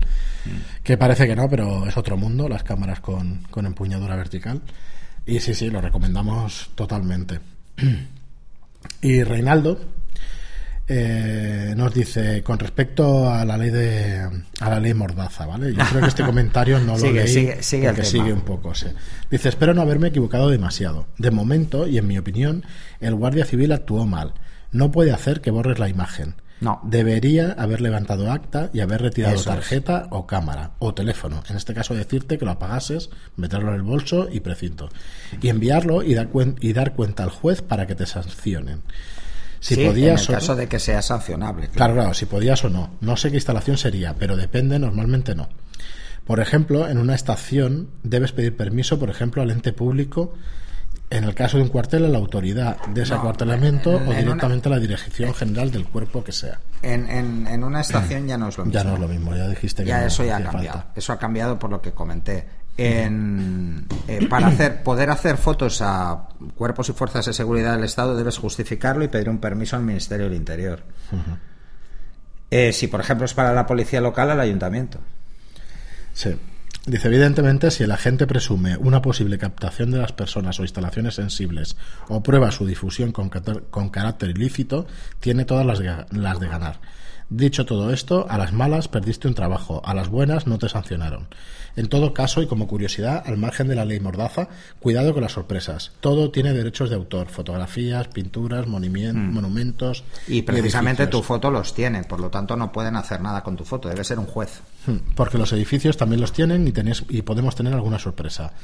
que 0.83 0.97
parece 0.99 1.27
que 1.27 1.35
no, 1.37 1.49
pero 1.49 1.87
es 1.87 1.97
otro 1.97 2.17
mundo, 2.17 2.49
las 2.49 2.63
cámaras 2.65 3.01
con, 3.01 3.45
con 3.51 3.67
empuñadura 3.67 4.15
vertical. 4.17 4.61
Y 5.27 5.41
sí, 5.41 5.55
sí, 5.55 5.71
lo 5.71 5.81
recomendamos 5.81 6.71
totalmente. 6.75 7.41
Y 9.03 9.23
Reinaldo 9.25 9.81
eh, 10.89 11.75
nos 11.77 11.93
dice 11.93 12.43
con 12.43 12.59
respecto 12.59 13.31
a 13.31 13.45
la 13.45 13.57
ley 13.59 13.71
de 13.71 14.23
a 14.61 14.71
la 14.71 14.81
ley 14.81 14.95
Mordaza, 14.95 15.47
¿vale? 15.47 15.73
Yo 15.75 15.85
creo 15.91 16.01
que 16.03 16.09
este 16.09 16.23
comentario 16.27 16.79
no 16.81 16.93
lo 16.93 16.99
Sigue, 16.99 17.25
leí 17.25 17.29
sigue, 17.29 17.63
sigue 17.63 17.89
porque 17.89 18.05
sigue 18.05 18.33
un 18.33 18.41
poco, 18.41 18.75
sí. 18.75 18.87
Dice, 19.31 19.49
espero 19.51 19.75
no 19.75 19.83
haberme 19.83 20.09
equivocado 20.09 20.49
demasiado. 20.49 21.07
De 21.19 21.31
momento, 21.31 21.87
y 21.87 21.99
en 21.99 22.07
mi 22.07 22.17
opinión, 22.19 22.65
el 23.01 23.15
guardia 23.15 23.45
civil 23.45 23.73
actuó 23.73 24.07
mal. 24.07 24.33
No 24.73 24.91
puede 24.91 25.13
hacer 25.13 25.41
que 25.41 25.51
borres 25.51 25.79
la 25.79 25.89
imagen. 25.89 26.35
No. 26.61 26.81
Debería 26.83 27.53
haber 27.53 27.81
levantado 27.81 28.33
acta 28.33 28.71
y 28.73 28.81
haber 28.81 29.01
retirado 29.01 29.35
Eso 29.37 29.49
es. 29.51 29.57
tarjeta 29.57 30.09
o 30.11 30.27
cámara 30.27 30.73
o 30.81 30.93
teléfono. 30.93 31.43
En 31.49 31.57
este 31.57 31.73
caso 31.73 31.95
decirte 31.95 32.37
que 32.37 32.45
lo 32.45 32.51
apagases, 32.51 33.11
meterlo 33.37 33.69
en 33.71 33.77
el 33.77 33.83
bolso 33.83 34.29
y 34.33 34.41
precinto. 34.41 34.89
Y 35.41 35.51
enviarlo 35.51 36.03
y 36.03 36.15
dar, 36.15 36.31
cuen- 36.31 36.57
y 36.61 36.73
dar 36.73 36.95
cuenta 36.95 37.23
al 37.23 37.31
juez 37.31 37.63
para 37.63 37.87
que 37.87 37.95
te 37.95 38.07
sancionen. 38.07 38.83
Si 39.61 39.75
sí, 39.75 39.85
podías 39.87 40.23
en 40.23 40.29
el 40.29 40.35
o- 40.37 40.39
caso 40.41 40.57
de 40.57 40.69
que 40.69 40.79
sea 40.79 41.03
sancionable. 41.03 41.69
Claro, 41.69 41.95
claro, 41.95 42.15
si 42.15 42.27
podías 42.27 42.63
o 42.65 42.69
no. 42.71 42.91
No 43.01 43.17
sé 43.17 43.31
qué 43.31 43.37
instalación 43.37 43.77
sería, 43.77 44.15
pero 44.15 44.37
depende, 44.37 44.79
normalmente 44.79 45.35
no. 45.35 45.49
Por 46.27 46.41
ejemplo, 46.41 46.89
en 46.89 46.99
una 46.99 47.15
estación 47.15 47.89
debes 48.03 48.33
pedir 48.33 48.57
permiso, 48.57 48.99
por 48.99 49.09
ejemplo, 49.11 49.41
al 49.43 49.51
ente 49.51 49.73
público, 49.73 50.35
en 51.11 51.25
el 51.25 51.35
caso 51.35 51.57
de 51.57 51.63
un 51.63 51.71
cuartel, 51.71 52.05
a 52.05 52.09
la 52.09 52.19
autoridad 52.19 52.77
de 52.89 53.03
ese 53.03 53.15
No, 53.15 53.21
acuartelamiento 53.21 53.97
en- 53.97 54.09
o 54.09 54.13
en 54.13 54.19
directamente 54.27 54.69
a 54.69 54.73
la 54.73 54.79
dirección 54.79 55.33
general 55.35 55.71
del 55.71 55.87
cuerpo 55.87 56.23
que 56.23 56.33
sea. 56.33 56.61
En, 56.83 57.09
en, 57.09 57.47
en 57.47 57.65
una 57.65 57.81
estación 57.81 58.27
ya 58.29 58.37
no 58.37 58.49
es 58.49 58.59
lo 58.59 58.65
mismo. 58.67 58.75
Ya 58.79 58.85
no 58.85 58.95
es 58.95 59.01
lo 59.01 59.09
mismo, 59.09 59.35
ya 59.35 59.49
dijiste 59.49 59.85
que 59.85 59.89
Ya 59.89 60.01
no 60.01 60.07
eso 60.07 60.23
ya 60.23 60.37
ha 60.37 60.43
cambiado. 60.43 60.79
falta. 60.81 60.93
Eso 60.95 61.13
ha 61.15 61.19
cambiado 61.19 61.59
por 61.59 61.71
lo 61.71 61.81
que 61.81 61.93
comenté. 61.93 62.47
En, 62.79 63.87
eh, 64.07 64.27
para 64.31 64.47
hacer, 64.49 64.83
poder 64.83 65.11
hacer 65.11 65.37
fotos 65.37 65.83
a 65.83 66.29
cuerpos 66.55 66.89
y 66.89 66.93
fuerzas 66.93 67.27
de 67.27 67.33
seguridad 67.33 67.75
del 67.75 67.85
Estado 67.85 68.17
debes 68.17 68.39
justificarlo 68.39 69.05
y 69.05 69.09
pedir 69.09 69.29
un 69.29 69.39
permiso 69.39 69.77
al 69.77 69.83
Ministerio 69.83 70.27
del 70.27 70.35
Interior. 70.35 70.83
Eh, 72.51 72.73
si, 72.73 72.87
por 72.87 73.01
ejemplo, 73.01 73.27
es 73.27 73.35
para 73.35 73.53
la 73.53 73.67
policía 73.67 74.01
local, 74.01 74.31
al 74.31 74.41
ayuntamiento. 74.41 74.99
Sí. 76.15 76.37
Dice, 76.87 77.09
evidentemente, 77.09 77.71
si 77.71 77.83
el 77.83 77.91
agente 77.91 78.27
presume 78.27 78.79
una 78.79 79.03
posible 79.03 79.37
captación 79.37 79.91
de 79.91 79.99
las 79.99 80.13
personas 80.13 80.59
o 80.59 80.63
instalaciones 80.63 81.17
sensibles 81.17 81.77
o 82.09 82.23
prueba 82.23 82.51
su 82.51 82.65
difusión 82.65 83.13
con, 83.13 83.29
carácter 83.91 84.31
ilícito, 84.31 84.87
tiene 85.21 85.45
todas 85.45 85.67
las, 85.67 85.81
las 86.11 86.41
de 86.41 86.49
ganar. 86.49 86.81
Dicho 87.31 87.67
todo 87.67 87.93
esto, 87.93 88.27
a 88.31 88.39
las 88.39 88.55
malas 88.55 88.89
perdiste 88.89 89.29
un 89.29 89.35
trabajo, 89.35 89.83
a 89.85 89.93
las 89.93 90.09
buenas 90.09 90.47
no 90.47 90.57
te 90.59 90.69
sancionaron. 90.71 91.27
En 91.77 91.89
todo 91.89 92.15
caso, 92.15 92.41
y 92.43 92.47
como 92.47 92.67
curiosidad, 92.67 93.23
al 93.27 93.37
margen 93.37 93.69
de 93.69 93.75
la 93.77 93.85
ley 93.85 94.01
Mordaza, 94.01 94.49
cuidado 94.81 95.13
con 95.13 95.23
las 95.23 95.33
sorpresas. 95.33 95.93
Todo 96.01 96.31
tiene 96.31 96.55
derechos 96.55 96.89
de 96.89 96.97
autor, 96.97 97.29
fotografías, 97.29 98.09
pinturas, 98.09 98.67
monumien- 98.67 99.31
monumentos. 99.31 100.05
Mm. 100.27 100.33
Y 100.33 100.43
precisamente 100.43 101.07
tu 101.07 101.23
foto 101.23 101.51
los 101.51 101.75
tiene, 101.75 102.03
por 102.05 102.19
lo 102.19 102.31
tanto 102.31 102.57
no 102.57 102.73
pueden 102.73 102.97
hacer 102.97 103.21
nada 103.21 103.43
con 103.45 103.57
tu 103.57 103.65
foto, 103.65 103.89
debe 103.91 104.05
ser 104.05 104.19
un 104.19 104.27
juez. 104.27 104.63
Hmm, 104.87 104.97
Porque 105.15 105.37
los 105.39 105.53
edificios 105.53 105.99
también 105.99 106.21
los 106.23 106.33
tienen 106.33 106.67
y, 106.67 106.73
tenés, 106.73 107.05
y 107.11 107.21
podemos 107.23 107.55
tener 107.55 107.75
alguna 107.75 107.99
sorpresa. 107.99 108.55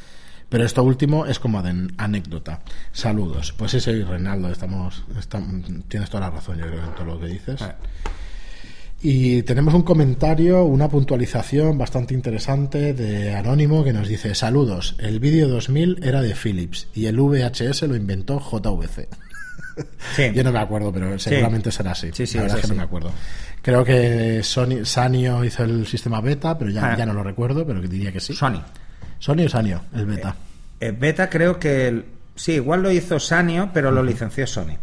Pero 0.49 0.65
esto 0.65 0.83
último 0.83 1.27
es 1.27 1.39
como 1.39 1.63
de 1.63 1.89
anécdota. 1.99 2.61
Saludos. 2.93 3.53
Pues 3.57 3.73
sí, 3.73 3.81
sí, 3.81 4.03
Reinaldo, 4.03 4.49
estamos, 4.49 5.05
estam- 5.19 5.85
tienes 5.87 6.09
toda 6.11 6.23
la 6.29 6.31
razón, 6.31 6.59
yo 6.59 6.67
creo, 6.67 6.83
en 6.83 6.95
todo 6.95 7.05
lo 7.05 7.21
que 7.21 7.27
dices. 7.27 7.61
Eh. 9.05 9.09
Y 9.09 9.43
tenemos 9.43 9.75
un 9.75 9.83
comentario, 9.83 10.65
una 10.65 10.89
puntualización 10.89 11.77
bastante 11.79 12.15
interesante 12.15 12.95
de 12.95 13.35
Anónimo 13.35 13.85
que 13.85 13.93
nos 13.93 14.09
dice: 14.09 14.35
Saludos, 14.35 14.97
el 14.99 15.21
vídeo 15.21 15.49
2000 15.49 16.01
era 16.03 16.23
de 16.23 16.35
Philips 16.35 16.89
y 16.95 17.07
el 17.07 17.19
VHS 17.21 17.83
lo 17.83 17.97
inventó 17.97 18.41
JVC. 18.41 19.09
Sí. 20.17 20.23
Yo 20.35 20.43
no 20.45 20.53
me 20.53 20.59
acuerdo, 20.61 20.93
pero 20.93 21.19
seguramente 21.19 21.71
será 21.71 21.93
así. 21.93 22.11
Sí, 22.13 22.27
sí, 22.27 22.37
la 22.39 22.43
verdad 22.45 22.59
es 22.59 22.63
que 22.63 22.69
no 22.69 22.77
me 22.77 22.83
acuerdo. 22.83 23.11
Creo 23.63 23.85
que 23.85 24.43
Sony, 24.43 24.85
Sanio 24.85 25.45
hizo 25.45 25.65
el 25.65 25.87
sistema 25.87 26.21
beta, 26.21 26.57
pero 26.59 26.71
ya, 26.71 26.93
Ah. 26.93 26.97
ya 26.97 27.07
no 27.07 27.13
lo 27.15 27.23
recuerdo, 27.23 27.67
pero 27.67 27.81
que 27.81 27.89
diría 27.89 28.13
que 28.13 28.21
sí. 28.21 28.35
Sony. 28.35 28.63
Sony 29.19 29.45
o 29.47 29.49
Sanio, 29.49 29.81
el 29.95 30.07
beta. 30.07 30.37
Eh, 30.81 30.91
Beta 30.93 31.31
creo 31.31 31.59
que... 31.59 31.89
el- 31.89 32.05
sí, 32.35 32.53
igual 32.53 32.83
lo 32.83 32.91
hizo 32.91 33.19
Sanio, 33.19 33.71
pero 33.73 33.91
lo 33.91 34.03
licenció 34.03 34.47
Sony. 34.47 34.77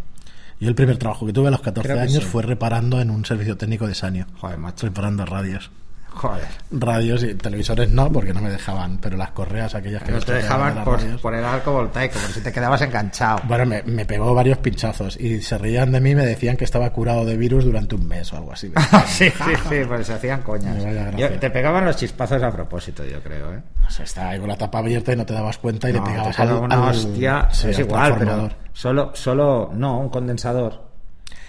Yo 0.61 0.69
el 0.69 0.75
primer 0.75 0.97
trabajo 0.97 1.25
que 1.25 1.33
tuve 1.33 1.47
a 1.47 1.51
los 1.51 1.61
14 1.61 1.87
Creo 1.87 1.97
que 1.97 2.03
años 2.03 2.23
sí. 2.23 2.29
fue 2.29 2.43
reparando 2.43 3.01
en 3.01 3.09
un 3.09 3.25
servicio 3.25 3.57
técnico 3.57 3.87
de 3.87 3.95
Sanio. 3.95 4.27
Joder, 4.39 4.59
macho. 4.59 4.85
Reparando 4.85 5.25
radios. 5.25 5.71
Joder. 6.13 6.45
Radios 6.71 7.23
y 7.23 7.33
televisores 7.35 7.89
no, 7.89 8.11
porque 8.11 8.33
no 8.33 8.41
me 8.41 8.49
dejaban, 8.49 8.97
pero 8.99 9.15
las 9.17 9.31
correas, 9.31 9.73
aquellas 9.75 10.03
que 10.03 10.11
No 10.11 10.19
te 10.19 10.33
de 10.33 10.37
dejaban 10.41 10.83
por, 10.83 10.99
radios. 10.99 11.21
por 11.21 11.33
el 11.33 11.43
arco 11.43 11.71
voltaico, 11.71 12.19
por 12.19 12.29
si 12.31 12.41
te 12.41 12.51
quedabas 12.51 12.81
enganchado. 12.81 13.39
Bueno, 13.45 13.65
me, 13.65 13.81
me 13.83 14.05
pegó 14.05 14.33
varios 14.35 14.57
pinchazos 14.59 15.17
y 15.19 15.41
se 15.41 15.57
reían 15.57 15.91
de 15.91 16.01
mí 16.01 16.11
y 16.11 16.15
me 16.15 16.25
decían 16.25 16.57
que 16.57 16.65
estaba 16.65 16.89
curado 16.91 17.25
de 17.25 17.37
virus 17.37 17.63
durante 17.63 17.95
un 17.95 18.07
mes 18.07 18.31
o 18.33 18.37
algo 18.37 18.51
así. 18.51 18.71
sí, 19.07 19.29
sí, 19.29 19.53
sí, 19.69 19.75
pues 19.87 20.05
se 20.07 20.13
hacían 20.13 20.41
coñas. 20.41 20.75
Yo- 21.17 21.29
te 21.39 21.49
pegaban 21.49 21.85
los 21.85 21.95
chispazos 21.95 22.43
a 22.43 22.51
propósito, 22.51 23.03
yo 23.05 23.21
creo, 23.23 23.53
¿eh? 23.53 23.61
O 23.87 23.89
sea, 23.89 24.03
estaba 24.05 24.29
ahí 24.31 24.39
con 24.39 24.49
la 24.49 24.57
tapa 24.57 24.79
abierta 24.79 25.13
y 25.13 25.15
no 25.15 25.25
te 25.25 25.33
dabas 25.33 25.57
cuenta 25.57 25.89
y 25.89 25.93
No, 25.93 25.99
le 25.99 26.05
te 26.05 26.11
pegabas 26.11 26.35
pega 26.35 26.51
al, 26.51 26.57
una 26.57 26.75
al- 26.75 26.89
hostia, 26.95 27.47
sí, 27.51 27.69
es 27.69 27.77
al 27.77 27.85
igual, 27.85 28.15
pero 28.19 28.49
solo, 28.73 29.11
solo, 29.15 29.71
no, 29.73 29.99
un 29.99 30.09
condensador. 30.09 30.90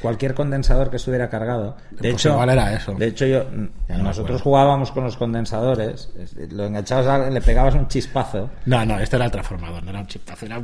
Cualquier 0.02 0.34
condensador 0.34 0.90
que 0.90 0.96
estuviera 0.96 1.30
cargado. 1.30 1.76
De 1.92 1.96
Pues 1.98 2.14
hecho, 2.14 2.30
igual 2.32 2.50
era 2.50 2.74
eso. 2.74 2.92
De 2.94 3.06
hecho, 3.06 3.24
yo, 3.24 3.44
no 3.88 3.98
nosotros 3.98 4.42
jugábamos 4.42 4.90
con 4.92 5.04
los 5.04 5.16
condensadores, 5.16 6.10
es- 6.18 6.34
lo 6.52 6.66
enganchabas, 6.66 7.06
a- 7.06 7.30
le 7.30 7.40
pegabas 7.40 7.74
un 7.74 7.86
chispazo. 7.88 8.50
No, 8.66 8.84
no, 8.84 8.98
este 8.98 9.16
era 9.16 9.26
el 9.26 9.30
transformador, 9.30 9.82
no 9.84 9.90
era 9.90 10.00
un 10.00 10.06
chipazo, 10.08 10.44
era. 10.46 10.60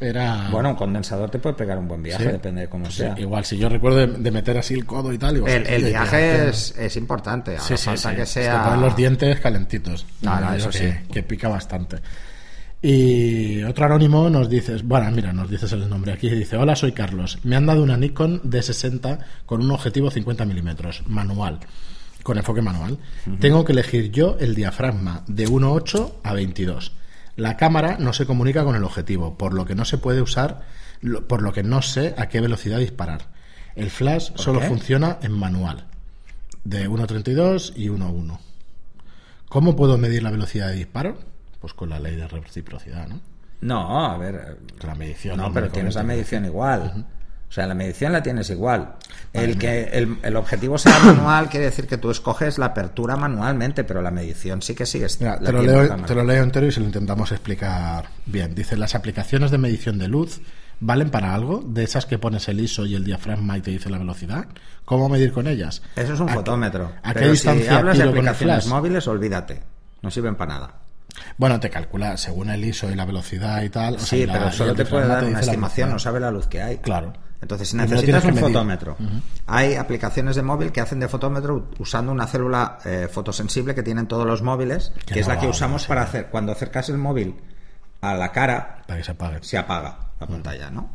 Era... 0.00 0.48
Bueno, 0.50 0.70
un 0.70 0.76
condensador 0.76 1.30
te 1.30 1.38
puede 1.38 1.54
pegar 1.56 1.76
un 1.78 1.88
buen 1.88 2.02
viaje. 2.02 2.24
Sí. 2.24 2.30
depende 2.30 2.62
de 2.62 2.68
cómo 2.68 2.90
sea. 2.90 3.14
igual, 3.18 3.44
si 3.44 3.58
yo 3.58 3.68
recuerdo 3.68 3.98
de, 3.98 4.06
de 4.06 4.30
meter 4.30 4.56
así 4.58 4.74
el 4.74 4.86
codo 4.86 5.12
y 5.12 5.18
tal... 5.18 5.34
digo, 5.34 5.46
El, 5.46 5.84
viaje 5.84 6.48
es, 6.48 6.74
es 6.78 6.96
importante. 6.96 7.52
Sí, 7.58 7.62
ahora 7.74 7.76
sí, 7.76 7.84
falta 7.84 8.10
sí. 8.10 8.16
que 8.16 8.26
sea. 8.26 8.64
ponen 8.64 8.80
los 8.80 8.96
dientes 8.96 9.40
calentitos. 9.40 10.06
No, 10.22 10.40
no, 10.40 10.54
eso 10.54 10.70
que, 10.70 10.78
sí. 10.78 10.92
Que 11.12 11.22
pica 11.22 11.48
bastante. 11.48 11.98
Y 12.84 13.62
otro 13.62 13.86
anónimo 13.86 14.28
nos 14.28 14.50
dices, 14.50 14.82
bueno, 14.82 15.08
mira, 15.12 15.32
nos 15.32 15.48
dices 15.48 15.72
el 15.72 15.88
nombre 15.88 16.12
aquí, 16.12 16.28
dice, 16.28 16.56
hola, 16.56 16.74
soy 16.74 16.90
Carlos, 16.90 17.38
me 17.44 17.54
han 17.54 17.64
dado 17.64 17.80
una 17.80 17.96
Nikon 17.96 18.42
D60 18.42 19.20
con 19.46 19.62
un 19.62 19.70
objetivo 19.70 20.10
50 20.10 20.44
milímetros, 20.44 21.04
manual, 21.06 21.60
con 22.24 22.38
enfoque 22.38 22.60
manual. 22.60 22.98
Tengo 23.38 23.64
que 23.64 23.70
elegir 23.70 24.10
yo 24.10 24.36
el 24.40 24.56
diafragma 24.56 25.22
de 25.28 25.46
1.8 25.46 26.14
a 26.24 26.32
22. 26.34 26.92
La 27.36 27.56
cámara 27.56 27.98
no 28.00 28.12
se 28.12 28.26
comunica 28.26 28.64
con 28.64 28.74
el 28.74 28.82
objetivo, 28.82 29.38
por 29.38 29.54
lo 29.54 29.64
que 29.64 29.76
no 29.76 29.84
se 29.84 29.98
puede 29.98 30.20
usar, 30.20 30.62
por 31.28 31.40
lo 31.40 31.52
que 31.52 31.62
no 31.62 31.82
sé 31.82 32.16
a 32.18 32.28
qué 32.28 32.40
velocidad 32.40 32.80
disparar. 32.80 33.26
El 33.76 33.90
flash 33.90 34.32
solo 34.34 34.58
qué? 34.58 34.66
funciona 34.66 35.18
en 35.22 35.30
manual, 35.30 35.86
de 36.64 36.90
1.32 36.90 37.74
y 37.76 37.90
1.1. 37.90 38.40
¿Cómo 39.48 39.76
puedo 39.76 39.98
medir 39.98 40.24
la 40.24 40.32
velocidad 40.32 40.68
de 40.70 40.76
disparo? 40.76 41.31
Pues 41.62 41.72
con 41.72 41.88
la 41.88 41.98
ley 41.98 42.16
de 42.16 42.28
reciprocidad, 42.28 43.08
¿no? 43.08 43.20
No, 43.62 44.04
a 44.12 44.18
ver. 44.18 44.58
La 44.84 44.94
medición. 44.94 45.38
No, 45.38 45.50
pero 45.52 45.70
tienes 45.70 45.94
la 45.94 46.02
medición 46.02 46.44
igual. 46.44 46.92
O 46.94 47.00
O 47.48 47.54
sea, 47.54 47.66
la 47.66 47.74
medición 47.74 48.12
la 48.12 48.22
tienes 48.22 48.50
igual. 48.50 48.94
El 49.32 49.56
que 49.58 49.84
el, 49.92 50.18
el 50.22 50.36
objetivo 50.36 50.76
sea 50.78 50.98
manual 51.04 51.48
quiere 51.48 51.66
decir 51.66 51.86
que 51.86 51.98
tú 51.98 52.10
escoges 52.10 52.58
la 52.58 52.66
apertura 52.66 53.16
manualmente, 53.16 53.84
pero 53.84 54.02
la 54.02 54.10
medición 54.10 54.60
sí 54.62 54.74
que 54.74 54.84
sigues. 54.86 55.20
Mira, 55.20 55.38
te, 55.38 55.52
lo 55.52 55.62
leo, 55.62 55.94
te 56.04 56.14
lo 56.14 56.24
leo 56.24 56.42
entero 56.42 56.66
y 56.66 56.72
se 56.72 56.80
lo 56.80 56.86
intentamos 56.86 57.30
explicar 57.30 58.06
bien. 58.26 58.54
Dice, 58.54 58.76
las 58.76 58.94
aplicaciones 58.96 59.50
de 59.52 59.58
medición 59.58 59.98
de 59.98 60.08
luz 60.08 60.40
valen 60.80 61.10
para 61.10 61.32
algo, 61.32 61.62
de 61.64 61.84
esas 61.84 62.06
que 62.06 62.18
pones 62.18 62.48
el 62.48 62.58
ISO 62.58 62.84
y 62.86 62.96
el 62.96 63.04
diafragma 63.04 63.56
y 63.56 63.60
te 63.60 63.70
dice 63.70 63.88
la 63.88 63.98
velocidad. 63.98 64.46
¿Cómo 64.84 65.08
medir 65.08 65.32
con 65.32 65.46
ellas? 65.46 65.82
Eso 65.94 66.14
es 66.14 66.18
un 66.20 66.28
¿A 66.28 66.32
qué- 66.32 66.38
fotómetro. 66.38 66.90
¿A 67.04 67.12
qué 67.12 67.20
Pero 67.20 67.26
si 67.26 67.32
distancia 67.32 67.78
hablas 67.78 67.98
de 67.98 68.04
aplicaciones 68.04 68.66
móviles, 68.66 69.06
olvídate. 69.06 69.62
No 70.02 70.10
sirven 70.10 70.34
para 70.34 70.54
nada. 70.54 70.74
Bueno, 71.36 71.60
te 71.60 71.70
calcula 71.70 72.16
según 72.16 72.50
el 72.50 72.64
ISO 72.64 72.90
y 72.90 72.94
la 72.94 73.04
velocidad 73.04 73.62
y 73.62 73.68
tal. 73.68 73.96
o 73.96 73.98
Sí, 73.98 74.26
pero 74.30 74.50
solo 74.52 74.74
te 74.74 74.84
puede 74.84 75.06
dar 75.06 75.24
una 75.24 75.40
estimación, 75.40 75.90
no 75.90 75.98
sabe 75.98 76.20
la 76.20 76.30
luz 76.30 76.46
que 76.46 76.62
hay. 76.62 76.78
Claro. 76.78 77.12
Entonces, 77.40 77.70
si 77.70 77.76
no 77.76 77.82
necesitas 77.82 78.24
un 78.24 78.34
medir. 78.34 78.44
fotómetro, 78.44 78.96
hay 79.46 79.74
aplicaciones 79.74 80.36
de 80.36 80.42
móvil 80.42 80.70
que 80.70 80.80
hacen 80.80 81.00
de 81.00 81.08
fotómetro 81.08 81.70
usando 81.80 82.12
una 82.12 82.26
célula 82.28 82.78
eh, 82.84 83.08
fotosensible 83.10 83.74
que 83.74 83.82
tienen 83.82 84.06
todos 84.06 84.24
los 84.24 84.42
móviles, 84.42 84.92
que, 85.04 85.14
Que 85.14 85.20
es 85.20 85.28
no 85.28 85.34
la 85.34 85.40
que 85.40 85.48
usamos 85.48 85.84
para 85.86 86.02
hacer. 86.02 86.26
Cuando 86.28 86.52
acercas 86.52 86.88
el 86.88 86.98
móvil 86.98 87.34
a 88.00 88.14
la 88.14 88.30
cara, 88.30 88.82
Para 88.86 88.98
que 88.98 89.04
se 89.04 89.10
apague. 89.10 89.38
se 89.42 89.58
apaga 89.58 89.98
la 90.20 90.26
pantalla, 90.26 90.70
¿no? 90.70 90.90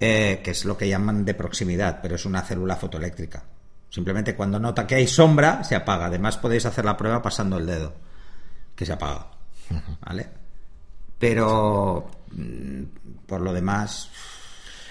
Eh, 0.00 0.40
que 0.42 0.50
es 0.52 0.64
lo 0.64 0.76
que 0.78 0.88
llaman 0.88 1.24
de 1.26 1.34
proximidad, 1.34 1.98
pero 2.00 2.16
es 2.16 2.24
una 2.24 2.40
célula 2.42 2.76
fotoeléctrica. 2.76 3.42
Simplemente 3.90 4.34
cuando 4.34 4.58
nota 4.58 4.86
que 4.86 4.94
hay 4.94 5.06
sombra, 5.06 5.62
se 5.62 5.74
apaga. 5.76 6.06
Además, 6.06 6.38
podéis 6.38 6.64
hacer 6.64 6.86
la 6.86 6.96
prueba 6.96 7.20
pasando 7.20 7.58
el 7.58 7.66
dedo, 7.66 7.94
que 8.74 8.86
se 8.86 8.94
apaga. 8.94 9.26
¿Vale? 10.00 10.26
Pero 11.18 12.10
mm, 12.32 12.82
por 13.26 13.40
lo 13.40 13.52
demás, 13.52 14.10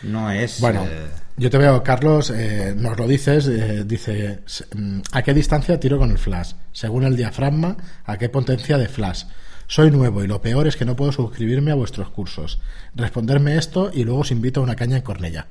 no 0.03 0.31
es. 0.31 0.59
Bueno, 0.59 0.85
eh, 0.85 1.07
yo 1.37 1.49
te 1.49 1.57
veo, 1.57 1.83
Carlos, 1.83 2.29
eh, 2.29 2.73
nos 2.77 2.97
lo 2.97 3.07
dices, 3.07 3.47
eh, 3.47 3.83
dice, 3.85 4.41
mm, 4.75 4.99
¿a 5.11 5.21
qué 5.21 5.33
distancia 5.33 5.79
tiro 5.79 5.97
con 5.97 6.11
el 6.11 6.17
flash? 6.17 6.53
Según 6.71 7.03
el 7.03 7.15
diafragma, 7.15 7.77
¿a 8.05 8.17
qué 8.17 8.29
potencia 8.29 8.77
de 8.77 8.87
flash? 8.87 9.23
Soy 9.67 9.89
nuevo 9.89 10.23
y 10.23 10.27
lo 10.27 10.41
peor 10.41 10.67
es 10.67 10.77
que 10.77 10.85
no 10.85 10.95
puedo 10.95 11.11
suscribirme 11.11 11.71
a 11.71 11.75
vuestros 11.75 12.09
cursos. 12.09 12.59
Responderme 12.93 13.57
esto 13.57 13.89
y 13.91 14.03
luego 14.03 14.21
os 14.21 14.31
invito 14.31 14.59
a 14.59 14.63
una 14.63 14.75
caña 14.75 14.97
en 14.97 15.03
Cornella. 15.03 15.47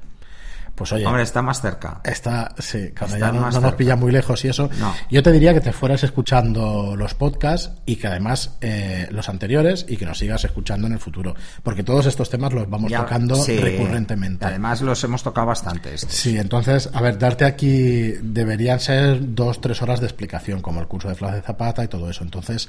Pues 0.75 0.91
oye, 0.93 1.07
hombre, 1.07 1.23
está 1.23 1.41
más 1.41 1.61
cerca. 1.61 2.01
Está, 2.03 2.53
sí, 2.59 2.91
cuando 2.99 3.15
Está 3.17 3.29
ya 3.29 3.33
no, 3.33 3.43
nos 3.43 3.55
cerca. 3.55 3.77
pilla 3.77 3.95
muy 3.95 4.11
lejos 4.11 4.45
y 4.45 4.49
eso. 4.49 4.69
No. 4.81 4.93
Yo 5.09 5.23
te 5.23 5.31
diría 5.31 5.55
que 5.55 5.61
te 5.61 5.73
fueras 5.73 6.03
escuchando 6.03 6.97
los 6.97 7.15
podcasts 7.15 7.71
y 7.87 7.95
que 7.97 8.09
además 8.09 8.57
eh, 8.61 9.07
los 9.13 9.29
anteriores 9.29 9.87
y 9.89 9.97
que 9.97 10.05
nos 10.05 10.19
sigas 10.19 10.43
escuchando 10.45 10.89
en 10.89 10.95
el 10.95 10.99
futuro. 10.99 11.35
Porque 11.63 11.85
todos 11.85 12.07
estos 12.07 12.29
temas 12.29 12.53
los 12.53 12.69
vamos 12.69 12.91
Ya- 12.91 13.03
tocando 13.03 13.37
sí, 13.37 13.57
recurrentemente. 13.59 14.45
Además, 14.47 14.81
los 14.81 15.03
hemos 15.05 15.23
tocado 15.23 15.47
bastante. 15.47 15.95
estos. 15.95 16.13
Sí, 16.13 16.37
entonces, 16.39 16.91
a 16.93 17.01
ver, 17.01 17.19
darte 17.19 17.45
aquí 17.45 18.13
deberían 18.23 18.81
ser 18.81 19.35
dos, 19.35 19.61
tres 19.61 19.81
horas 19.81 20.01
de 20.01 20.07
explicación, 20.07 20.61
como 20.61 20.81
el 20.81 20.89
curso 20.89 21.09
de 21.09 21.15
Flash 21.15 21.35
de 21.35 21.43
Zapata 21.43 21.85
y 21.85 21.89
todo 21.89 22.11
eso. 22.11 22.25
Entonces, 22.25 22.69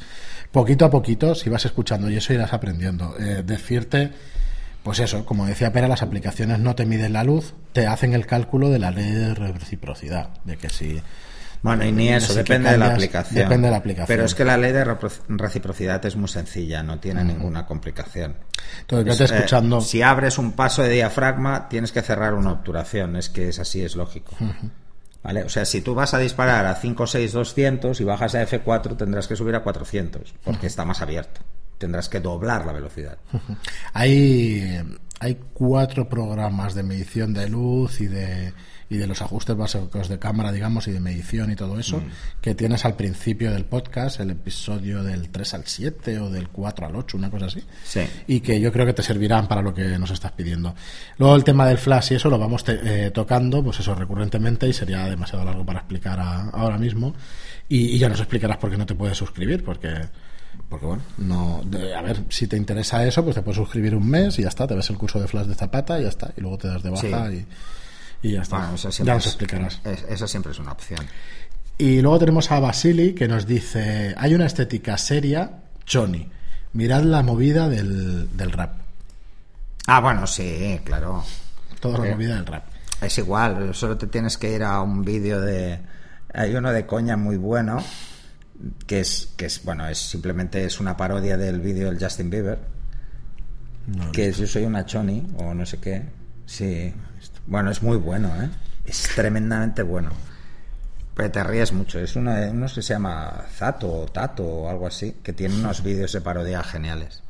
poquito 0.51 0.85
a 0.85 0.91
poquito, 0.91 1.33
si 1.33 1.49
vas 1.49 1.65
escuchando 1.65 2.07
y 2.09 2.17
eso 2.17 2.33
irás 2.33 2.53
aprendiendo. 2.53 3.15
Eh, 3.19 3.41
decirte, 3.43 4.11
pues 4.85 4.99
eso, 4.99 5.25
como 5.25 5.47
decía 5.47 5.73
Pera, 5.73 5.87
las 5.87 6.03
aplicaciones 6.03 6.59
no 6.59 6.75
te 6.75 6.85
miden 6.85 7.11
la 7.11 7.23
luz, 7.23 7.55
te 7.73 7.87
hacen 7.87 8.13
el 8.13 8.27
cálculo 8.27 8.69
de 8.69 8.77
la 8.77 8.91
ley 8.91 9.11
de 9.11 9.33
reciprocidad, 9.33 10.29
de 10.43 10.57
que 10.57 10.69
si... 10.69 11.01
Bueno, 11.63 11.83
y 11.85 11.91
ni 11.91 12.09
eso, 12.09 12.35
depende 12.35 12.69
de 12.69 12.77
la 12.77 12.93
aplicación. 12.93 13.35
depende 13.35 13.67
de 13.67 13.71
la 13.71 13.77
aplicación. 13.77 14.05
Pero 14.05 14.25
es 14.25 14.35
que 14.35 14.45
la 14.45 14.57
ley 14.57 14.71
de 14.71 14.85
reciprocidad 15.27 16.05
es 16.05 16.15
muy 16.15 16.27
sencilla, 16.27 16.83
no 16.83 16.99
tiene 16.99 17.23
ninguna 17.23 17.65
complicación. 17.65 18.35
Entonces, 18.81 19.13
Es, 19.13 19.19
vete 19.19 19.33
eh, 19.33 19.37
escuchando... 19.37 19.81
si 19.81 20.03
abres 20.03 20.37
un 20.37 20.51
paso 20.51 20.83
de 20.83 20.89
diafragma, 20.89 21.67
tienes 21.67 21.91
que 21.91 22.03
cerrar 22.03 22.35
una 22.35 22.51
obturación. 22.51 23.15
Es 23.15 23.29
que 23.29 23.49
es 23.49 23.57
así, 23.57 23.81
es 23.81 23.95
lógico. 23.95 24.35
¿Vale? 25.23 25.45
O 25.45 25.49
sea, 25.49 25.65
si 25.65 25.81
tú 25.81 25.95
vas 25.95 26.13
a 26.13 26.19
disparar 26.19 26.67
a 26.67 26.75
5, 26.75 27.07
6, 27.07 27.33
200 27.33 27.99
y 27.99 28.03
bajas 28.03 28.35
a 28.35 28.47
F4, 28.47 28.95
tendrás 28.95 29.27
que 29.27 29.35
subir 29.35 29.55
a 29.55 29.63
400, 29.63 30.35
porque 30.43 30.67
está 30.67 30.85
más 30.85 31.01
abierto. 31.01 31.41
Tendrás 31.85 32.09
que 32.09 32.19
doblar 32.19 32.65
la 32.65 32.73
velocidad. 32.73 33.19
Hay, 33.93 34.81
hay 35.19 35.37
cuatro 35.53 36.09
programas 36.09 36.73
de 36.73 36.81
medición 36.81 37.31
de 37.31 37.47
luz 37.47 38.01
y 38.01 38.07
de, 38.07 38.53
y 38.89 38.97
de 38.97 39.05
los 39.07 39.21
ajustes 39.21 39.55
básicos 39.55 40.09
de 40.09 40.17
cámara, 40.19 40.51
digamos, 40.51 40.87
y 40.87 40.91
de 40.91 40.99
medición 40.99 41.51
y 41.51 41.55
todo 41.55 41.79
eso, 41.79 42.01
que 42.41 42.55
tienes 42.55 42.83
al 42.85 42.95
principio 42.95 43.51
del 43.51 43.65
podcast, 43.65 44.19
el 44.19 44.31
episodio 44.31 45.03
del 45.03 45.29
3 45.29 45.53
al 45.53 45.63
7 45.65 46.19
o 46.19 46.29
del 46.31 46.49
4 46.49 46.87
al 46.87 46.95
8, 46.95 47.17
una 47.17 47.29
cosa 47.29 47.45
así. 47.45 47.63
Sí. 47.83 48.01
Y 48.27 48.39
que 48.41 48.59
yo 48.59 48.71
creo 48.73 48.85
que 48.87 48.93
te 48.93 49.03
servirán 49.03 49.47
para 49.47 49.61
lo 49.61 49.73
que 49.73 49.97
nos 49.99 50.09
estás 50.11 50.31
pidiendo. 50.33 50.73
Luego 51.17 51.35
el 51.35 51.43
tema 51.43 51.67
del 51.67 51.77
flash 51.77 52.11
y 52.13 52.15
eso 52.15 52.29
lo 52.29 52.37
vamos 52.39 52.63
te- 52.63 53.05
eh, 53.05 53.11
tocando, 53.11 53.63
pues 53.63 53.79
eso, 53.79 53.93
recurrentemente 53.95 54.67
y 54.67 54.73
sería 54.73 55.05
demasiado 55.05 55.45
largo 55.45 55.63
para 55.65 55.79
explicar 55.79 56.19
a- 56.19 56.49
ahora 56.49 56.77
mismo. 56.79 57.13
Y, 57.69 57.95
y 57.95 57.97
ya 57.99 58.09
nos 58.09 58.19
explicarás 58.19 58.57
por 58.57 58.69
qué 58.69 58.77
no 58.77 58.85
te 58.85 58.93
puedes 58.95 59.17
suscribir, 59.17 59.63
porque 59.63 59.89
porque 60.69 60.85
bueno, 60.85 61.03
no, 61.17 61.61
de- 61.65 61.95
a 61.95 62.01
ver, 62.01 62.23
si 62.29 62.47
te 62.47 62.57
interesa 62.57 63.05
eso, 63.05 63.23
pues 63.23 63.35
te 63.35 63.41
puedes 63.41 63.57
suscribir 63.57 63.95
un 63.95 64.07
mes 64.09 64.37
y 64.39 64.41
ya 64.43 64.49
está, 64.49 64.67
te 64.67 64.75
ves 64.75 64.89
el 64.89 64.97
curso 64.97 65.19
de 65.19 65.27
Flash 65.27 65.45
de 65.47 65.55
Zapata 65.55 65.99
y 65.99 66.03
ya 66.03 66.09
está, 66.09 66.31
y 66.35 66.41
luego 66.41 66.57
te 66.57 66.67
das 66.67 66.81
de 66.83 66.89
baja 66.89 67.29
Sí. 67.29 67.45
y, 68.23 68.27
y 68.29 68.31
ya 68.33 68.41
está. 68.41 68.57
Bueno, 68.71 68.75
ya 68.75 69.13
nos 69.13 69.27
explicarás. 69.27 69.79
es- 69.83 70.05
esa 70.09 70.27
siempre 70.27 70.51
es 70.51 70.59
una 70.59 70.71
opción. 70.71 71.05
Y 71.77 72.01
luego 72.01 72.19
tenemos 72.19 72.51
a 72.51 72.59
Basili 72.59 73.13
que 73.13 73.27
nos 73.27 73.45
dice, 73.45 74.15
hay 74.17 74.33
una 74.33 74.45
estética 74.45 74.97
seria, 74.97 75.51
Johnny, 75.91 76.29
mirad 76.73 77.03
la 77.03 77.21
movida 77.21 77.67
del, 77.69 78.35
del 78.35 78.51
rap, 78.51 78.75
Ah, 79.87 79.99
bueno, 80.01 80.25
sí, 80.25 80.79
claro. 80.83 81.23
toda 81.79 81.99
la 81.99 82.13
movida 82.15 82.35
del 82.35 82.45
rap. 82.45 82.63
Es 83.01 83.17
igual, 83.19 83.75
solo 83.75 83.97
te 83.97 84.07
tienes 84.07 84.37
que 84.37 84.51
ir 84.55 84.63
a 84.63 84.81
un 84.81 85.03
vídeo 85.03 85.39
de... 85.41 85.79
Hay 86.33 86.55
uno 86.55 86.71
de 86.71 86.85
coña 86.85 87.17
muy 87.17 87.37
bueno, 87.37 87.83
que 88.87 88.99
es, 89.01 89.33
que 89.37 89.45
es 89.47 89.63
bueno, 89.63 89.87
es 89.87 89.97
simplemente 89.97 90.63
es 90.65 90.79
una 90.79 90.95
parodia 90.97 91.37
del 91.37 91.59
vídeo 91.59 91.91
del 91.91 92.01
Justin 92.03 92.29
Bieber, 92.29 92.59
No, 93.87 94.11
que 94.11 94.29
es 94.29 94.37
Yo 94.37 94.47
soy 94.47 94.63
una 94.65 94.85
choni, 94.85 95.25
o 95.37 95.53
no 95.53 95.65
sé 95.65 95.77
qué. 95.79 96.03
Sí, 96.45 96.93
bueno, 97.47 97.71
es 97.71 97.81
muy 97.83 97.97
bueno, 97.97 98.29
¿eh? 98.41 98.49
Es 98.85 99.09
tremendamente 99.15 99.81
bueno. 99.83 100.09
Pero 101.15 101.31
te 101.31 101.43
ríes 101.43 101.71
mucho. 101.71 101.99
Es 101.99 102.15
uno, 102.15 102.33
de- 102.33 102.49
uno 102.49 102.65
que 102.67 102.81
se 102.81 102.93
llama 102.93 103.45
Zato 103.55 103.91
o 104.01 104.05
Tato 104.07 104.43
o 104.45 104.69
algo 104.69 104.85
así, 104.87 105.17
que 105.23 105.33
tiene 105.33 105.55
unos 105.55 105.81
vídeos 105.81 106.11
de 106.11 106.21
parodia 106.21 106.61
geniales. 106.63 107.23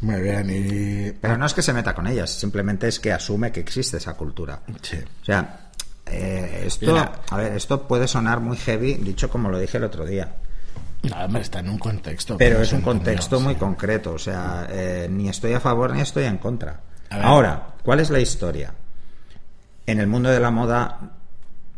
Muy 0.00 0.20
bien, 0.20 0.50
y... 0.50 1.12
Pero 1.12 1.38
no 1.38 1.46
es 1.46 1.54
que 1.54 1.62
se 1.62 1.72
meta 1.72 1.94
con 1.94 2.06
ellas, 2.06 2.30
simplemente 2.30 2.86
es 2.88 3.00
que 3.00 3.12
asume 3.12 3.52
que 3.52 3.60
existe 3.60 3.96
esa 3.96 4.14
cultura. 4.14 4.60
Sí. 4.82 4.98
O 5.22 5.24
sea, 5.24 5.63
eh, 6.06 6.64
esto, 6.66 6.86
Mira. 6.92 7.12
a 7.30 7.36
ver, 7.36 7.52
esto 7.54 7.86
puede 7.88 8.06
sonar 8.08 8.40
muy 8.40 8.56
heavy, 8.56 8.94
dicho 8.94 9.28
como 9.30 9.48
lo 9.50 9.58
dije 9.58 9.78
el 9.78 9.84
otro 9.84 10.04
día, 10.04 10.34
No, 11.02 11.16
hombre, 11.24 11.42
está 11.42 11.60
en 11.60 11.68
un 11.70 11.78
contexto. 11.78 12.36
pero 12.38 12.60
es 12.62 12.72
un 12.72 12.80
contexto 12.82 13.40
muy 13.40 13.54
sí. 13.54 13.60
concreto. 13.60 14.12
O 14.14 14.18
sea, 14.18 14.66
eh, 14.70 15.06
ni 15.10 15.28
estoy 15.28 15.52
a 15.54 15.60
favor 15.60 15.94
ni 15.94 16.00
estoy 16.00 16.24
en 16.24 16.38
contra. 16.38 16.80
Ahora, 17.10 17.68
¿cuál 17.82 18.00
es 18.00 18.10
la 18.10 18.20
historia? 18.20 18.72
En 19.86 20.00
el 20.00 20.06
mundo 20.06 20.30
de 20.30 20.40
la 20.40 20.50
moda 20.50 20.98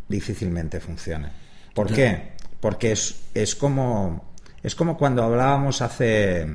difícilmente 0.09 0.81
funciona. 0.81 1.31
¿Por 1.75 1.93
qué? 1.93 2.33
Porque 2.61 2.93
es, 2.93 3.23
es 3.35 3.55
como 3.55 4.25
es 4.62 4.75
como 4.75 4.97
cuando 4.97 5.23
hablábamos 5.23 5.83
hace 5.83 6.47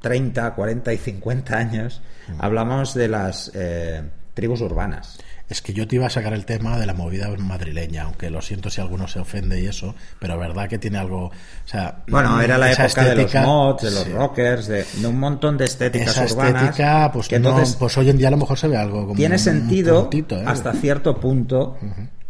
30, 0.00 0.54
40 0.54 0.92
y 0.92 0.98
50 0.98 1.56
años, 1.56 2.00
Mm. 2.28 2.34
hablamos 2.38 2.94
de 2.94 3.08
las 3.08 3.50
eh, 3.52 4.00
tribus 4.34 4.60
urbanas. 4.60 5.18
Es 5.52 5.60
que 5.60 5.74
yo 5.74 5.86
te 5.86 5.96
iba 5.96 6.06
a 6.06 6.10
sacar 6.10 6.32
el 6.32 6.46
tema 6.46 6.78
de 6.78 6.86
la 6.86 6.94
movida 6.94 7.28
madrileña, 7.36 8.04
aunque 8.04 8.30
lo 8.30 8.40
siento 8.40 8.70
si 8.70 8.80
alguno 8.80 9.06
se 9.06 9.20
ofende 9.20 9.60
y 9.60 9.66
eso, 9.66 9.94
pero 10.18 10.38
verdad 10.38 10.66
que 10.66 10.78
tiene 10.78 10.96
algo, 10.98 11.26
o 11.26 11.32
sea, 11.66 12.02
Bueno, 12.08 12.40
era 12.40 12.56
la 12.56 12.72
época 12.72 13.04
de 13.04 13.14
los 13.16 13.26
estética- 13.26 13.42
mods, 13.44 13.82
de 13.82 13.90
los 13.90 14.04
sí. 14.04 14.12
rockers, 14.12 14.66
de, 14.66 14.84
de 14.94 15.06
un 15.06 15.18
montón 15.20 15.58
de 15.58 15.66
estéticas 15.66 16.16
Esa 16.16 16.34
urbanas. 16.34 16.62
estética, 16.70 17.10
pues, 17.12 17.28
que 17.28 17.38
no- 17.38 17.50
entonces 17.50 17.76
pues 17.76 17.96
hoy 17.98 18.08
en 18.08 18.16
día 18.16 18.28
a 18.28 18.30
lo 18.30 18.38
mejor 18.38 18.58
se 18.58 18.66
ve 18.68 18.76
algo 18.78 19.02
como 19.02 19.14
tiene 19.14 19.34
un 19.34 19.38
sentido 19.38 20.00
puntito, 20.04 20.38
¿eh? 20.40 20.44
hasta 20.46 20.72
cierto 20.72 21.20
punto 21.20 21.76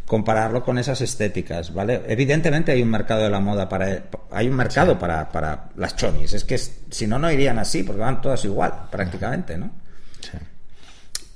compararlo 0.06 0.64
con 0.64 0.76
esas 0.78 1.00
estéticas, 1.00 1.72
¿vale? 1.72 2.02
Evidentemente 2.08 2.72
hay 2.72 2.82
un 2.82 2.90
mercado 2.90 3.22
de 3.22 3.30
la 3.30 3.38
moda 3.40 3.68
para 3.68 4.02
hay 4.32 4.48
un 4.48 4.54
mercado 4.56 4.98
para, 4.98 5.30
para 5.30 5.68
las 5.76 5.94
chonis, 5.96 6.32
es 6.32 6.44
que 6.44 6.58
si 6.58 7.06
no 7.06 7.18
no 7.20 7.30
irían 7.30 7.58
así 7.61 7.82
porque 7.85 8.00
van 8.00 8.20
todas 8.20 8.44
igual 8.44 8.72
prácticamente, 8.90 9.56
¿no? 9.56 9.70
Sí. 10.20 10.38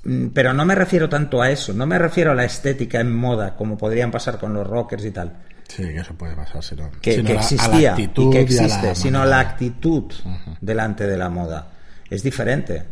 Mm, 0.07 0.27
Pero 0.29 0.53
no 0.53 0.63
me 0.65 0.73
refiero 0.73 1.09
tanto 1.09 1.41
a 1.41 1.49
eso, 1.51 1.73
no 1.73 1.85
me 1.85 1.99
refiero 1.99 2.31
a 2.31 2.35
la 2.35 2.45
estética 2.45 2.99
en 3.01 3.13
moda 3.13 3.55
como 3.55 3.77
podrían 3.77 4.09
pasar 4.09 4.39
con 4.39 4.53
los 4.53 4.65
rockers 4.65 5.03
y 5.05 5.11
tal. 5.11 5.33
Sí, 5.67 5.83
que 5.83 5.97
eso 5.97 6.13
puede 6.13 6.33
pasar, 6.33 6.63
sino, 6.63 6.89
que, 7.01 7.11
sino 7.15 7.27
que 7.27 7.33
la- 7.33 7.39
existía 7.41 7.91
actitud 7.91 8.27
y 8.27 8.45
que 8.45 8.53
la 8.55 8.63
existe, 8.63 8.95
sino 8.95 9.25
la 9.25 9.39
actitud 9.41 10.13
delante 10.61 11.05
de 11.05 11.17
la 11.17 11.29
moda. 11.29 11.67
Es 12.09 12.23
diferente. 12.23 12.85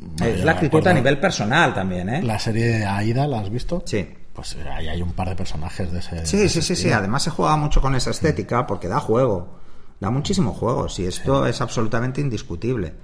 Bueno, 0.00 0.34
es 0.36 0.44
la 0.44 0.52
actitud 0.52 0.86
a 0.86 0.92
nivel 0.94 1.18
personal 1.18 1.74
también, 1.74 2.08
¿eh? 2.08 2.22
La 2.22 2.38
serie 2.38 2.66
de 2.66 2.86
Aida, 2.86 3.26
¿la 3.26 3.40
has 3.40 3.50
visto? 3.50 3.82
Sí. 3.84 4.08
Pues 4.32 4.56
ahí 4.72 4.86
hay 4.88 5.02
un 5.02 5.12
par 5.12 5.28
de 5.28 5.34
personajes 5.34 5.90
de 5.92 5.98
ese. 5.98 6.14
de 6.14 6.26
Sí, 6.26 6.36
ese 6.42 6.62
sí, 6.62 6.76
sí, 6.76 6.82
sí. 6.84 6.92
Además 6.92 7.24
se 7.24 7.30
juega 7.30 7.56
mucho 7.56 7.80
con 7.82 7.94
esa 7.96 8.10
estética 8.10 8.66
porque 8.66 8.86
da 8.86 9.00
juego. 9.00 9.58
Da 10.00 10.10
muchísimo 10.10 10.54
juego. 10.54 10.88
Si 10.88 11.04
esto 11.04 11.44
es 11.46 11.60
absolutamente 11.60 12.20
indiscutible. 12.20 12.94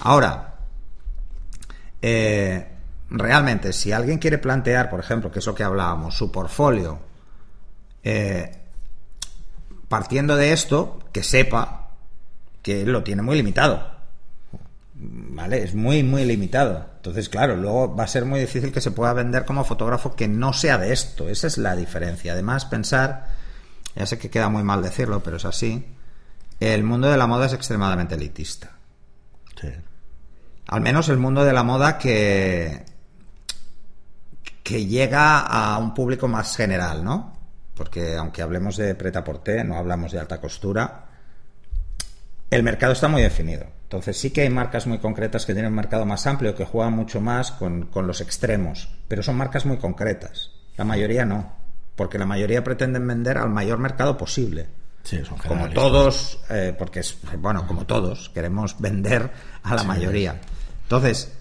Ahora, 0.00 0.54
eh, 2.02 2.68
realmente, 3.10 3.72
si 3.72 3.92
alguien 3.92 4.18
quiere 4.18 4.38
plantear, 4.38 4.90
por 4.90 5.00
ejemplo, 5.00 5.30
que 5.30 5.38
es 5.38 5.46
lo 5.46 5.54
que 5.54 5.64
hablábamos, 5.64 6.16
su 6.16 6.30
portfolio, 6.30 6.98
eh, 8.02 8.52
partiendo 9.88 10.36
de 10.36 10.52
esto, 10.52 10.98
que 11.12 11.22
sepa 11.22 11.90
que 12.62 12.84
lo 12.84 13.02
tiene 13.02 13.22
muy 13.22 13.36
limitado. 13.36 13.98
¿Vale? 15.00 15.62
Es 15.62 15.74
muy, 15.74 16.02
muy 16.02 16.24
limitado. 16.24 16.86
Entonces, 16.96 17.28
claro, 17.28 17.56
luego 17.56 17.94
va 17.94 18.04
a 18.04 18.08
ser 18.08 18.24
muy 18.24 18.40
difícil 18.40 18.72
que 18.72 18.80
se 18.80 18.90
pueda 18.90 19.12
vender 19.12 19.44
como 19.44 19.64
fotógrafo 19.64 20.16
que 20.16 20.26
no 20.26 20.52
sea 20.52 20.76
de 20.76 20.92
esto. 20.92 21.28
Esa 21.28 21.46
es 21.46 21.56
la 21.56 21.76
diferencia. 21.76 22.32
Además, 22.32 22.64
pensar, 22.64 23.28
ya 23.94 24.06
sé 24.06 24.18
que 24.18 24.30
queda 24.30 24.48
muy 24.48 24.64
mal 24.64 24.82
decirlo, 24.82 25.22
pero 25.22 25.36
es 25.36 25.44
así, 25.44 25.86
el 26.60 26.82
mundo 26.82 27.08
de 27.08 27.16
la 27.16 27.28
moda 27.28 27.46
es 27.46 27.52
extremadamente 27.52 28.16
elitista. 28.16 28.72
Al 30.68 30.80
menos 30.82 31.08
el 31.08 31.16
mundo 31.18 31.44
de 31.44 31.52
la 31.52 31.62
moda 31.62 31.98
que, 31.98 32.84
que 34.62 34.86
llega 34.86 35.40
a 35.40 35.78
un 35.78 35.94
público 35.94 36.28
más 36.28 36.56
general, 36.56 37.02
¿no? 37.02 37.36
Porque 37.74 38.16
aunque 38.16 38.42
hablemos 38.42 38.76
de 38.76 38.94
preta 38.94 39.24
porté, 39.24 39.64
no 39.64 39.76
hablamos 39.76 40.12
de 40.12 40.20
alta 40.20 40.40
costura, 40.40 41.06
el 42.50 42.62
mercado 42.62 42.92
está 42.92 43.08
muy 43.08 43.22
definido. 43.22 43.66
Entonces 43.84 44.18
sí 44.18 44.30
que 44.30 44.42
hay 44.42 44.50
marcas 44.50 44.86
muy 44.86 44.98
concretas 44.98 45.46
que 45.46 45.54
tienen 45.54 45.70
un 45.70 45.76
mercado 45.76 46.04
más 46.04 46.26
amplio, 46.26 46.54
que 46.54 46.66
juegan 46.66 46.92
mucho 46.92 47.20
más 47.22 47.52
con, 47.52 47.86
con 47.86 48.06
los 48.06 48.20
extremos, 48.20 48.90
pero 49.08 49.22
son 49.22 49.36
marcas 49.36 49.64
muy 49.64 49.78
concretas. 49.78 50.50
La 50.76 50.84
mayoría 50.84 51.24
no, 51.24 51.52
porque 51.96 52.18
la 52.18 52.26
mayoría 52.26 52.62
pretenden 52.62 53.06
vender 53.06 53.38
al 53.38 53.48
mayor 53.48 53.78
mercado 53.78 54.18
posible. 54.18 54.68
Sí, 55.04 55.24
son 55.24 55.38
Como 55.38 55.70
todos, 55.70 56.40
eh, 56.50 56.74
porque 56.78 57.00
es, 57.00 57.16
bueno, 57.38 57.66
como 57.66 57.86
todos, 57.86 58.28
queremos 58.28 58.78
vender 58.78 59.30
a 59.62 59.74
la 59.74 59.80
Sí. 59.82 59.86
mayoría. 59.86 60.38
Entonces, 60.88 61.32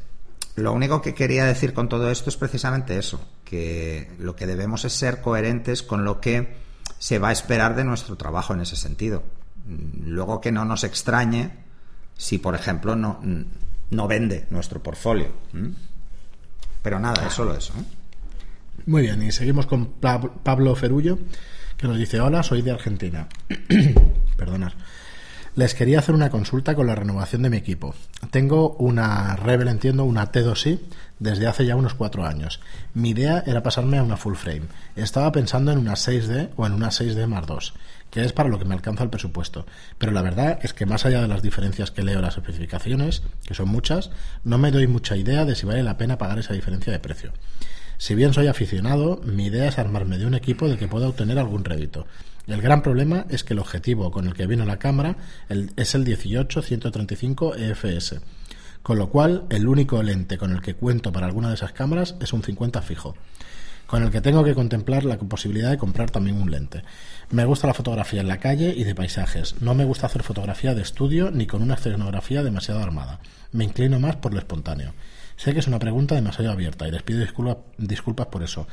lo 0.57 0.73
único 0.73 1.01
que 1.01 1.13
quería 1.13 1.45
decir 1.45 1.73
con 1.73 1.88
todo 1.88 2.12
esto 2.12 2.29
es 2.29 2.36
precisamente 2.36 2.97
eso, 2.97 3.19
que 3.45 4.12
lo 4.19 4.36
que 4.36 4.45
debemos 4.45 4.83
es 4.83 4.91
ser 4.91 5.21
coherentes 5.21 5.83
con 5.83 6.03
lo 6.03 6.19
que 6.19 6.57
se 6.99 7.17
va 7.17 7.29
a 7.29 7.31
esperar 7.31 7.73
de 7.75 7.86
nuestro 7.86 8.17
trabajo 8.17 8.53
en 8.53 8.60
ese 8.62 8.75
sentido. 8.75 9.23
Mm, 9.65 10.10
Luego 10.10 10.41
que 10.41 10.51
no 10.51 10.65
nos 10.65 10.83
extrañe 10.83 11.51
si, 12.17 12.39
por 12.39 12.55
ejemplo, 12.55 12.95
no, 12.97 13.19
mm, 13.23 14.07
vende 14.07 14.47
nuestro 14.49 14.83
portfolio. 14.83 15.27
Pero 16.81 16.99
nada, 16.99 17.25
es 17.25 17.33
solo 17.33 17.55
eso. 17.55 17.73
¿eh? 17.79 17.83
Muy 18.86 19.03
bien, 19.03 19.21
y 19.23 19.31
seguimos 19.31 19.65
con 19.65 19.86
Pa- 19.93 20.19
Pablo 20.19 20.75
Ferullo, 20.75 21.19
que 21.77 21.88
nos 21.88 21.97
dice, 21.97 22.19
hola, 22.19 22.43
soy 22.43 22.62
de 22.63 22.71
Argentina. 22.71 23.27
Perdonad. 24.38 24.73
Les 25.58 25.74
quería 25.74 25.98
hacer 25.98 26.13
una 26.13 26.30
consulta 26.30 26.76
con 26.76 26.86
la 26.86 26.93
renovación 26.93 27.41
de 27.41 27.50
mi 27.50 27.58
equipo. 27.58 27.96
Tengo 28.30 28.76
una 28.76 29.36
Rebel, 29.38 29.70
entiendo, 29.70 30.04
una 30.04 30.32
T2i 30.32 30.80
desde 31.17 31.48
hace 31.48 31.65
ya 31.65 31.76
unos 31.76 31.96
cuatro 31.96 32.28
años. 32.28 32.60
Mi 32.93 33.10
idea 33.10 33.43
era 33.43 33.63
pasarme 33.63 33.98
a 33.98 34.04
una 34.04 34.17
full 34.17 34.36
frame. 34.36 34.67
Estaba 34.96 35.32
pensando 35.32 35.72
en 35.72 35.80
una 35.80 35.93
6D 35.93 36.52
o 36.58 36.67
en 36.67 36.74
una 36.74 36.89
6D 36.89 37.26
más 37.26 37.48
2, 37.48 37.74
que 38.12 38.24
es 38.24 38.34
para 38.34 38.50
lo 38.50 38.60
que 38.60 38.65
me 38.65 38.76
alcanza 38.76 39.02
el 39.02 39.10
presupuesto. 39.10 39.65
Pero 39.98 40.12
la 40.12 40.22
verdad 40.22 40.60
es 40.62 40.76
que 40.76 40.86
más 40.86 41.08
allá 41.08 41.24
de 41.24 41.28
las 41.28 41.41
diferencias 41.41 41.89
que 41.89 42.04
leo 42.04 42.17
en 42.17 42.26
las 42.26 42.38
especificaciones, 42.38 43.24
que 43.43 43.56
son 43.56 43.70
muchas, 43.70 44.12
no 44.43 44.60
me 44.60 44.70
doy 44.70 44.86
mucha 44.86 45.17
idea 45.17 45.43
de 45.43 45.56
si 45.56 45.65
vale 45.65 45.82
la 45.82 45.98
pena 45.98 46.20
pagar 46.20 46.38
esa 46.38 46.54
diferencia 46.54 46.93
de 46.93 47.00
precio. 47.00 47.34
Si 47.98 48.13
bien 48.13 48.32
soy 48.32 48.46
aficionado, 48.46 49.22
mi 49.26 49.48
idea 49.48 49.67
es 49.67 49.80
armarme 49.80 50.20
de 50.20 50.28
un 50.28 50.36
equipo 50.36 50.67
del 50.67 50.78
que 50.78 50.88
pueda 50.88 51.08
obtener 51.08 51.39
algún 51.39 51.65
rédito. 51.65 52.06
El 52.47 52.62
gran 52.62 52.81
problema 52.81 53.25
es 53.29 53.43
que 53.43 53.53
el 53.53 53.60
objetivo 53.60 54.10
con 54.10 54.25
el 54.25 54.33
que 54.33 54.47
vino 54.47 54.65
la 54.65 54.79
cámara 54.79 55.17
es 55.49 55.95
el 55.95 56.05
18-135 56.05 57.57
EFS, 57.57 58.21
con 58.81 58.97
lo 58.97 59.10
cual 59.10 59.43
el 59.49 59.67
único 59.67 60.01
lente 60.01 60.38
con 60.38 60.53
el 60.53 60.62
que 60.62 60.73
cuento 60.73 61.12
para 61.12 61.25
alguna 61.25 61.49
de 61.49 61.55
esas 61.55 61.73
cámaras 61.73 62.15
es 62.21 62.31
un 62.31 62.43
50 62.43 62.81
fijo, 62.81 63.15
con 63.86 64.01
el 64.01 64.12
que 64.12 64.21
tengo 64.21 64.45
que 64.45 64.55
contemplar 64.55 65.03
la 65.03 65.17
posibilidad 65.17 65.71
de 65.71 65.77
comprar 65.77 66.10
también 66.10 66.41
un 66.41 66.49
lente. 66.49 66.83
Me 67.31 67.43
gusta 67.43 67.67
la 67.67 67.73
fotografía 67.73 68.21
en 68.21 68.29
la 68.29 68.39
calle 68.39 68.73
y 68.73 68.86
de 68.86 68.95
paisajes. 68.95 69.62
No 69.62 69.75
me 69.75 69.83
gusta 69.83 70.07
hacer 70.07 70.23
fotografía 70.23 70.73
de 70.73 70.83
estudio 70.83 71.31
ni 71.31 71.47
con 71.47 71.62
una 71.62 71.73
escenografía 71.73 72.43
demasiado 72.43 72.81
armada. 72.81 73.19
Me 73.51 73.65
inclino 73.65 73.99
más 73.99 74.15
por 74.15 74.33
lo 74.33 74.39
espontáneo. 74.39 74.93
Sé 75.38 75.54
que 75.54 75.60
es 75.60 75.67
una 75.67 75.80
pregunta 75.80 76.15
demasiado 76.15 76.52
abierta 76.52 76.88
y 76.88 76.91
les 76.91 77.04
pido 77.04 77.21
disculpa- 77.23 77.60
disculpas 77.78 78.28
por 78.28 78.43
eso, 78.43 78.67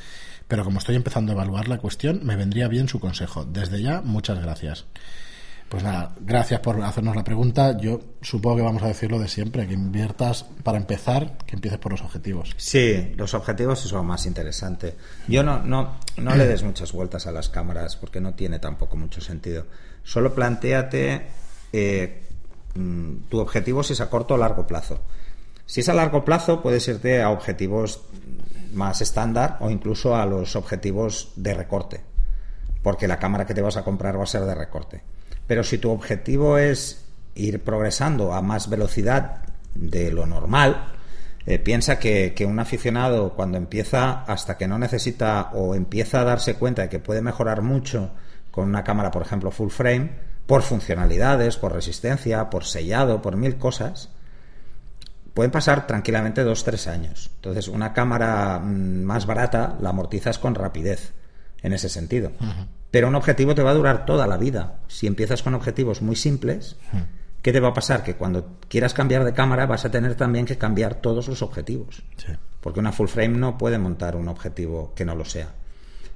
pero 0.49 0.65
como 0.65 0.79
estoy 0.79 0.97
empezando 0.97 1.31
a 1.31 1.35
evaluar 1.35 1.69
la 1.69 1.79
cuestión, 1.79 2.21
me 2.25 2.35
vendría 2.37 2.67
bien 2.69 2.89
su 2.89 2.99
consejo. 2.99 3.45
Desde 3.45 3.81
ya, 3.83 4.01
muchas 4.01 4.41
gracias. 4.41 4.87
Pues 5.69 5.83
nada, 5.83 6.15
gracias 6.21 6.61
por 6.61 6.81
hacernos 6.83 7.17
la 7.17 7.25
pregunta. 7.25 7.77
Yo 7.79 7.99
supongo 8.21 8.57
que 8.57 8.63
vamos 8.63 8.83
a 8.83 8.87
decirlo 8.89 9.19
de 9.19 9.29
siempre, 9.29 9.67
que 9.67 9.73
inviertas 9.75 10.45
para 10.63 10.79
empezar, 10.79 11.37
que 11.47 11.57
empieces 11.57 11.79
por 11.81 11.93
los 11.93 12.03
objetivos. 12.03 12.55
Sí, 12.59 13.13
los 13.17 13.35
objetivos 13.35 13.85
es 13.85 13.93
lo 13.93 14.05
más 14.05 14.27
interesante. 14.27 14.95
Yo 15.27 15.43
no, 15.43 15.61
no, 15.63 15.97
no 16.19 16.37
le 16.37 16.47
des 16.47 16.63
muchas 16.63 16.93
vueltas 16.93 17.27
a 17.27 17.33
las 17.33 17.49
cámaras 17.49 17.97
porque 17.97 18.21
no 18.21 18.35
tiene 18.35 18.59
tampoco 18.59 18.97
mucho 18.97 19.21
sentido. 19.21 19.67
Solo 20.05 20.35
planteate 20.35 21.27
eh, 21.73 22.23
mm, 22.75 23.15
tu 23.31 23.39
objetivo 23.41 23.83
si 23.83 23.95
es 23.95 24.01
a 24.01 24.09
corto 24.11 24.35
o 24.35 24.39
largo 24.39 24.67
plazo. 24.67 25.01
Si 25.67 25.81
es 25.81 25.89
a 25.89 25.95
largo 25.95 26.25
plazo, 26.25 26.63
puedes 26.63 26.87
irte 26.89 27.23
a 27.23 27.31
objetivos 27.31 28.03
más 28.75 29.01
estándar 29.01 29.57
o 29.61 29.71
incluso 29.71 30.17
a 30.17 30.27
los 30.27 30.57
objetivos 30.57 31.33
de 31.37 31.55
recorte, 31.55 32.01
porque 32.83 33.09
la 33.09 33.19
cámara 33.19 33.47
que 33.47 33.55
te 33.55 33.63
vas 33.63 33.77
a 33.77 33.85
comprar 33.85 34.19
va 34.19 34.25
a 34.25 34.27
ser 34.27 34.43
de 34.43 34.55
recorte. 34.55 35.03
Pero 35.47 35.65
si 35.65 35.79
tu 35.79 35.91
objetivo 35.91 36.59
es 36.59 37.05
ir 37.35 37.63
progresando 37.63 38.35
a 38.35 38.43
más 38.43 38.69
velocidad 38.69 39.43
de 39.75 40.11
lo 40.11 40.27
normal, 40.27 40.93
eh, 41.47 41.59
piensa 41.59 41.99
que, 41.99 42.33
que 42.35 42.47
un 42.47 42.59
aficionado 42.59 43.35
cuando 43.35 43.59
empieza, 43.59 44.23
hasta 44.25 44.57
que 44.57 44.69
no 44.69 44.79
necesita 44.79 45.51
o 45.53 45.75
empieza 45.75 46.21
a 46.21 46.25
darse 46.25 46.55
cuenta 46.55 46.83
de 46.83 46.89
que 46.89 46.99
puede 46.99 47.23
mejorar 47.23 47.63
mucho 47.63 48.11
con 48.51 48.69
una 48.69 48.85
cámara, 48.85 49.11
por 49.11 49.23
ejemplo, 49.23 49.51
full 49.51 49.71
frame, 49.71 50.11
por 50.47 50.63
funcionalidades, 50.63 51.57
por 51.57 51.73
resistencia, 51.73 52.51
por 52.51 52.65
sellado, 52.65 53.21
por 53.21 53.37
mil 53.37 53.57
cosas, 53.57 54.11
pueden 55.35 55.51
pasar 55.51 55.87
tranquilamente 55.87 56.43
dos, 56.45 56.65
tres 56.65 56.87
años. 56.87 57.31
Entonces, 57.37 57.69
una 57.69 57.93
cámara 57.93 58.59
mm, 58.61 59.03
más 59.03 59.27
barata 59.27 59.77
la 59.81 59.91
amortizas 59.91 60.39
con 60.39 60.55
rapidez, 60.55 61.13
en 61.63 61.73
ese 61.73 61.89
sentido. 61.89 62.31
Pero 62.91 63.09
un 63.09 63.15
objetivo 63.17 63.55
te 63.55 63.63
va 63.63 63.71
a 63.73 63.75
durar 63.75 64.07
toda 64.07 64.27
la 64.27 64.37
vida. 64.37 64.79
Si 64.87 65.07
empiezas 65.07 65.43
con 65.43 65.55
objetivos 65.55 66.01
muy 66.03 66.15
simples, 66.15 66.77
¿qué 67.43 67.53
te 67.53 67.59
va 67.61 67.69
a 67.69 67.75
pasar? 67.75 68.05
Que 68.05 68.15
cuando 68.15 68.59
quieras 68.69 68.95
cambiar 68.95 69.25
de 69.25 69.33
cámara 69.33 69.67
vas 69.67 69.85
a 69.85 69.91
tener 69.91 70.15
también 70.15 70.47
que 70.47 70.57
cambiar 70.59 70.95
todos 70.97 71.27
los 71.29 71.43
objetivos. 71.43 72.03
Sí. 72.17 72.33
Porque 72.61 72.79
una 72.81 72.93
full 72.93 73.09
frame 73.09 73.37
no 73.37 73.59
puede 73.59 73.79
montar 73.79 74.15
un 74.17 74.29
objetivo 74.29 74.93
que 74.95 75.05
no 75.05 75.15
lo 75.17 75.25
sea. 75.25 75.49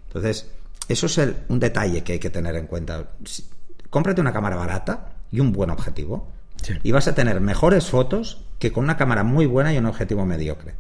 Entonces, 0.07 0.51
eso 0.89 1.07
es 1.07 1.19
el- 1.19 1.37
un 1.49 1.59
detalle 1.59 2.03
que 2.05 2.15
hay 2.15 2.19
que 2.19 2.31
tener 2.31 2.55
en 2.55 2.67
cuenta. 2.67 3.09
Si- 3.25 3.45
cómprate 3.91 4.21
una 4.21 4.33
cámara 4.33 4.57
barata 4.57 5.15
y 5.33 5.41
un 5.41 5.53
buen 5.53 5.71
objetivo. 5.71 6.29
Sí. 6.63 6.75
Y 6.83 6.93
vas 6.93 7.09
a 7.09 7.15
tener 7.15 7.41
mejores 7.41 7.87
fotos 7.87 8.45
que 8.59 8.73
con 8.73 8.85
una 8.85 8.97
cámara 8.97 9.23
muy 9.25 9.47
buena 9.47 9.73
y 9.73 9.79
un 9.79 9.87
objetivo 9.87 10.25
mediocre. 10.27 10.75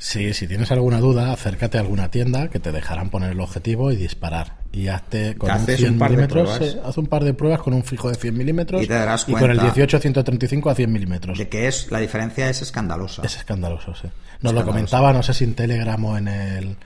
Sí, 0.00 0.32
si 0.32 0.46
tienes 0.46 0.70
alguna 0.70 1.00
duda, 1.00 1.32
acércate 1.32 1.76
a 1.76 1.80
alguna 1.80 2.08
tienda 2.08 2.48
que 2.50 2.60
te 2.60 2.70
dejarán 2.70 3.10
poner 3.10 3.32
el 3.32 3.40
objetivo 3.40 3.90
y 3.90 3.96
disparar. 3.96 4.58
Y 4.70 4.86
hazte 4.86 5.34
con 5.36 5.50
un 5.50 5.56
Haces 5.56 5.78
100 5.78 5.94
un 5.94 5.98
par 5.98 6.10
de 6.10 6.16
milímetros, 6.16 6.56
pruebas. 6.56 6.72
sí, 6.72 6.78
haz 6.84 6.98
un 6.98 7.06
par 7.08 7.24
de 7.24 7.34
pruebas 7.34 7.60
con 7.62 7.74
un 7.74 7.82
fijo 7.82 8.08
de 8.08 8.14
100 8.14 8.36
milímetros 8.36 8.82
Y 8.84 8.86
te 8.86 8.94
darás 8.94 9.28
y 9.28 9.32
con 9.32 9.50
el 9.50 9.58
cuenta 9.58 9.74
18-135 9.74 10.70
a 10.70 10.74
100 10.76 10.92
milímetros. 10.92 11.38
De 11.38 11.48
que 11.48 11.66
es, 11.66 11.90
la 11.90 11.98
diferencia 11.98 12.48
es 12.48 12.62
escandalosa. 12.62 13.22
Es 13.24 13.36
escandaloso, 13.36 13.92
sí. 13.96 14.08
Nos 14.40 14.52
lo 14.52 14.64
comentaba, 14.64 15.12
no 15.12 15.24
sé 15.24 15.34
si 15.34 15.42
en 15.42 15.54
Telegram 15.54 16.02
o 16.04 16.16
en 16.16 16.28
el 16.28 16.76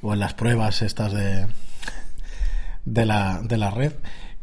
o 0.00 0.14
en 0.14 0.20
las 0.20 0.32
pruebas 0.32 0.80
estas 0.80 1.12
de 1.12 1.46
de 2.86 3.04
la, 3.04 3.40
de 3.42 3.58
la 3.58 3.70
red 3.70 3.92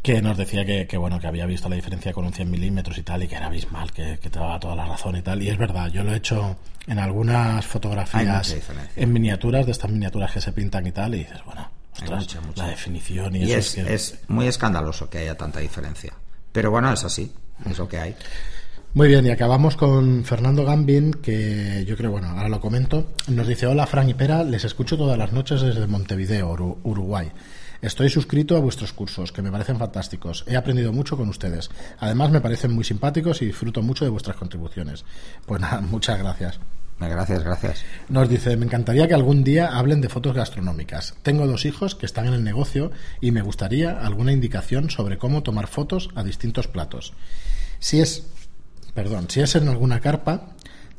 que 0.04 0.22
nos 0.22 0.38
decía 0.38 0.64
que, 0.66 0.86
que, 0.86 0.98
bueno 0.98 1.20
que 1.20 1.26
había 1.28 1.46
visto 1.48 1.68
la 1.70 1.76
diferencia 1.76 2.14
con 2.14 2.26
un 2.26 2.34
100 2.34 2.52
milímetros 2.52 2.98
y 2.98 3.04
tal 3.04 3.24
y 3.24 3.28
que 3.28 3.36
era 3.36 3.48
abismal 3.48 3.92
que, 3.92 4.20
que 4.22 4.30
te 4.30 4.38
daba 4.38 4.60
toda 4.60 4.76
la 4.76 4.86
razón 4.86 5.16
y 5.16 5.22
tal 5.24 5.42
y 5.42 5.50
es 5.50 5.58
verdad 5.58 5.88
yo 5.90 6.04
lo 6.04 6.14
he 6.14 6.18
hecho 6.18 6.58
en 6.88 7.00
algunas 7.00 7.66
fotografías 7.66 8.54
en 8.96 9.14
miniaturas 9.14 9.66
de 9.66 9.72
estas 9.72 9.90
miniaturas 9.90 10.32
que 10.32 10.42
se 10.42 10.52
pintan 10.52 10.86
y 10.86 10.92
tal 10.92 11.16
y 11.16 11.20
dices 11.20 11.40
bueno 11.46 11.70
ostras, 11.94 12.20
mucha, 12.20 12.42
mucha. 12.42 12.64
la 12.64 12.70
definición 12.70 13.36
y, 13.36 13.40
Y 13.46 13.52
eso 13.54 13.58
es, 13.60 13.78
es, 13.78 13.86
que- 13.86 13.94
es 13.94 14.20
muy 14.28 14.48
escandaloso 14.48 15.10
que 15.10 15.20
haya 15.20 15.36
tanta 15.38 15.60
diferencia. 15.60 16.12
Pero 16.52 16.70
bueno, 16.72 16.92
es 16.92 17.04
así. 17.04 17.32
Es 17.70 17.78
lo 17.78 17.88
que 17.88 18.00
hay. 18.00 18.16
Muy 18.96 19.08
bien, 19.08 19.26
y 19.26 19.30
acabamos 19.30 19.76
con 19.76 20.24
Fernando 20.26 20.66
Gambin, 20.66 21.14
que 21.14 21.84
yo 21.88 21.96
creo, 21.96 22.12
bueno, 22.12 22.30
ahora 22.30 22.50
lo 22.50 22.60
comento. 22.60 23.14
Nos 23.28 23.48
dice, 23.48 23.66
hola 23.68 23.86
Fran 23.88 24.10
y 24.10 24.14
Pera, 24.16 24.44
les 24.44 24.64
escucho 24.66 24.98
todas 24.98 25.18
las 25.18 25.32
noches 25.34 25.62
desde 25.62 25.86
Montevideo, 25.88 26.52
Uru- 26.52 26.78
Uruguay. 26.84 27.32
Estoy 27.84 28.10
suscrito 28.10 28.56
a 28.56 28.62
vuestros 28.62 28.94
cursos, 28.94 29.34
que 29.34 29.42
me 29.42 29.52
parecen 29.52 29.78
fantásticos. 29.78 30.46
He 30.48 30.56
aprendido 30.56 30.94
mucho 30.94 31.18
con 31.18 31.28
ustedes. 31.28 31.70
Además, 32.00 32.32
me 32.32 32.40
parecen 32.40 32.72
muy 32.72 32.86
simpáticos 32.86 33.42
y 33.42 33.48
disfruto 33.48 33.82
mucho 33.82 34.06
de 34.06 34.10
vuestras 34.10 34.38
contribuciones. 34.38 35.04
Pues 35.46 35.60
nada, 35.60 35.82
muchas 35.92 36.18
gracias. 36.18 36.62
Gracias, 36.98 37.44
gracias. 37.44 37.84
Nos 38.08 38.30
dice, 38.30 38.56
me 38.56 38.68
encantaría 38.68 39.06
que 39.10 39.14
algún 39.14 39.44
día 39.44 39.78
hablen 39.78 40.00
de 40.00 40.08
fotos 40.08 40.34
gastronómicas. 40.34 41.16
Tengo 41.24 41.46
dos 41.46 41.66
hijos 41.66 41.96
que 41.96 42.06
están 42.06 42.26
en 42.28 42.36
el 42.36 42.46
negocio 42.46 42.92
y 43.20 43.32
me 43.32 43.42
gustaría 43.42 44.00
alguna 44.00 44.32
indicación 44.32 44.90
sobre 44.90 45.18
cómo 45.18 45.44
tomar 45.44 45.68
fotos 45.68 46.08
a 46.16 46.24
distintos 46.24 46.70
platos. 46.70 47.12
Si 47.80 48.00
es, 48.00 48.28
perdón, 48.94 49.26
si 49.30 49.42
es 49.42 49.56
en 49.56 49.68
alguna 49.68 50.00
carpa, 50.00 50.53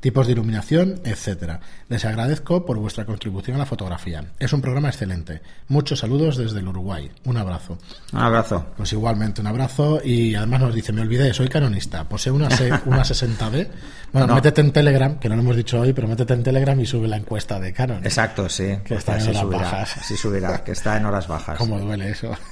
tipos 0.04 0.26
de 0.26 0.34
iluminación, 0.34 1.00
etcétera. 1.02 1.60
Les 1.88 2.04
agradezco 2.04 2.66
por 2.66 2.76
vuestra 2.76 3.06
contribución 3.06 3.56
a 3.56 3.60
la 3.60 3.64
fotografía. 3.64 4.22
Es 4.38 4.52
un 4.52 4.60
programa 4.60 4.88
excelente. 4.90 5.40
Muchos 5.68 6.00
saludos 6.00 6.36
desde 6.36 6.58
el 6.58 6.68
Uruguay. 6.68 7.10
Un 7.24 7.38
abrazo. 7.38 7.78
Un 8.12 8.18
abrazo. 8.20 8.66
Pues 8.76 8.92
igualmente 8.92 9.40
un 9.40 9.46
abrazo 9.46 10.02
y 10.04 10.34
además 10.34 10.60
nos 10.60 10.74
dice, 10.74 10.92
me 10.92 11.00
olvidé, 11.00 11.32
soy 11.32 11.48
canonista, 11.48 12.06
posee 12.06 12.30
una, 12.32 12.50
se- 12.50 12.70
una 12.84 13.00
60D. 13.02 13.66
Bueno, 14.12 14.26
No. 14.28 14.34
métete 14.34 14.60
en 14.60 14.72
Telegram, 14.72 15.18
que 15.18 15.30
no 15.30 15.36
lo 15.36 15.40
hemos 15.40 15.56
dicho 15.56 15.80
hoy, 15.80 15.94
pero 15.94 16.06
métete 16.06 16.34
en 16.34 16.42
Telegram 16.42 16.78
y 16.78 16.84
sube 16.84 17.08
la 17.08 17.16
encuesta 17.16 17.58
de 17.58 17.72
Canon. 17.72 18.04
Exacto, 18.04 18.46
sí. 18.50 18.76
Que 18.84 18.96
está 18.96 19.16
en 19.18 19.22
horas 19.28 19.40
subirá, 19.40 19.62
bajas. 19.62 19.96
así 19.96 20.16
subirá, 20.18 20.62
que 20.62 20.72
está 20.72 20.98
en 20.98 21.06
horas 21.06 21.26
bajas. 21.26 21.56
¿Cómo 21.56 21.80
duele 21.80 22.10
eso? 22.10 22.30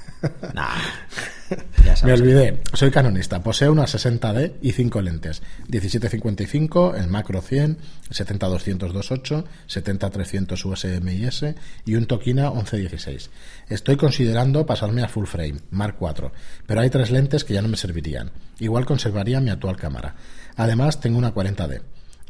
Nah, 0.54 0.68
ya 1.84 1.90
Me 1.90 1.96
sabes. 1.96 2.20
olvidé, 2.20 2.62
soy 2.74 2.92
canonista, 2.92 3.42
posee 3.42 3.68
una 3.68 3.82
60D 3.86 4.52
y 4.62 4.70
5 4.70 5.02
lentes, 5.02 5.42
1755, 5.68 6.94
el 6.94 7.08
macro 7.08 7.41
100, 7.42 7.76
70-200-28, 8.10 9.44
70-300 9.68 10.64
USMIS 10.64 11.54
y 11.84 11.94
un 11.96 12.06
Tokina 12.06 12.50
1116. 12.50 13.30
Estoy 13.68 13.96
considerando 13.96 14.64
pasarme 14.64 15.02
a 15.02 15.08
full 15.08 15.26
frame, 15.26 15.60
Mark 15.70 15.96
IV, 16.00 16.30
pero 16.66 16.80
hay 16.80 16.90
tres 16.90 17.10
lentes 17.10 17.44
que 17.44 17.54
ya 17.54 17.62
no 17.62 17.68
me 17.68 17.76
servirían. 17.76 18.30
Igual 18.58 18.86
conservaría 18.86 19.40
mi 19.40 19.50
actual 19.50 19.76
cámara. 19.76 20.14
Además, 20.56 21.00
tengo 21.00 21.18
una 21.18 21.34
40D. 21.34 21.82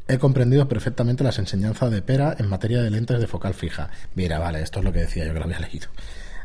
He 0.09 0.19
comprendido 0.19 0.69
perfectamente 0.69 1.25
las 1.25 1.39
enseñanzas 1.39 1.91
de 1.91 2.03
Pera 2.03 2.35
en 2.39 2.49
materia 2.49 2.83
de 2.83 2.91
lentes 2.91 3.21
de 3.21 3.27
focal 3.27 3.55
fija. 3.55 3.91
Mira, 4.15 4.39
vale, 4.39 4.61
esto 4.61 4.81
es 4.81 4.85
lo 4.85 4.93
que 4.93 5.01
decía 5.01 5.25
yo 5.25 5.33
que 5.33 5.39
lo 5.39 5.45
había 5.45 5.59
leído. 5.71 5.89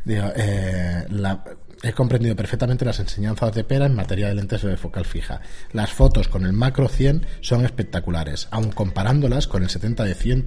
Digo, 0.07 0.31
eh, 0.37 1.05
la- 1.09 1.43
he 1.83 1.91
comprendido 1.93 2.35
perfectamente 2.35 2.85
las 2.85 2.99
enseñanzas 2.99 3.53
de 3.53 3.63
Pera 3.63 3.85
en 3.85 3.93
materia 3.93 4.29
de 4.29 4.35
lentes 4.35 4.63
de 4.63 4.77
focal 4.77 5.03
fija. 5.05 5.41
Las 5.73 5.91
fotos 5.91 6.27
con 6.29 6.45
el 6.45 6.53
macro 6.53 6.87
100 6.87 7.25
son 7.41 7.65
espectaculares, 7.65 8.47
aun 8.51 8.71
comparándolas 8.71 9.47
con 9.47 9.63
el 9.63 9.69
70 9.69 10.05
de 10.05 10.15
100, 10.15 10.45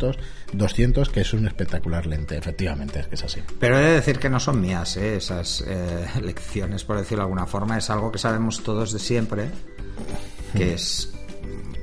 200, 0.54 1.08
que 1.10 1.20
es 1.20 1.32
un 1.34 1.46
espectacular 1.46 2.06
lente. 2.06 2.36
Efectivamente, 2.38 3.00
es 3.00 3.06
que 3.06 3.14
es 3.16 3.22
así. 3.24 3.40
Pero 3.60 3.78
he 3.78 3.82
de 3.84 3.92
decir 3.92 4.18
que 4.18 4.30
no 4.30 4.40
son 4.40 4.60
mías, 4.60 4.96
¿eh? 4.96 5.16
esas 5.16 5.62
eh, 5.68 6.06
lecciones, 6.22 6.82
por 6.84 6.96
decirlo 6.96 7.18
de 7.22 7.26
alguna 7.26 7.46
forma. 7.46 7.76
Es 7.78 7.90
algo 7.90 8.10
que 8.10 8.18
sabemos 8.18 8.62
todos 8.64 8.92
de 8.92 8.98
siempre, 8.98 9.44
que 10.56 10.72
es... 10.74 11.12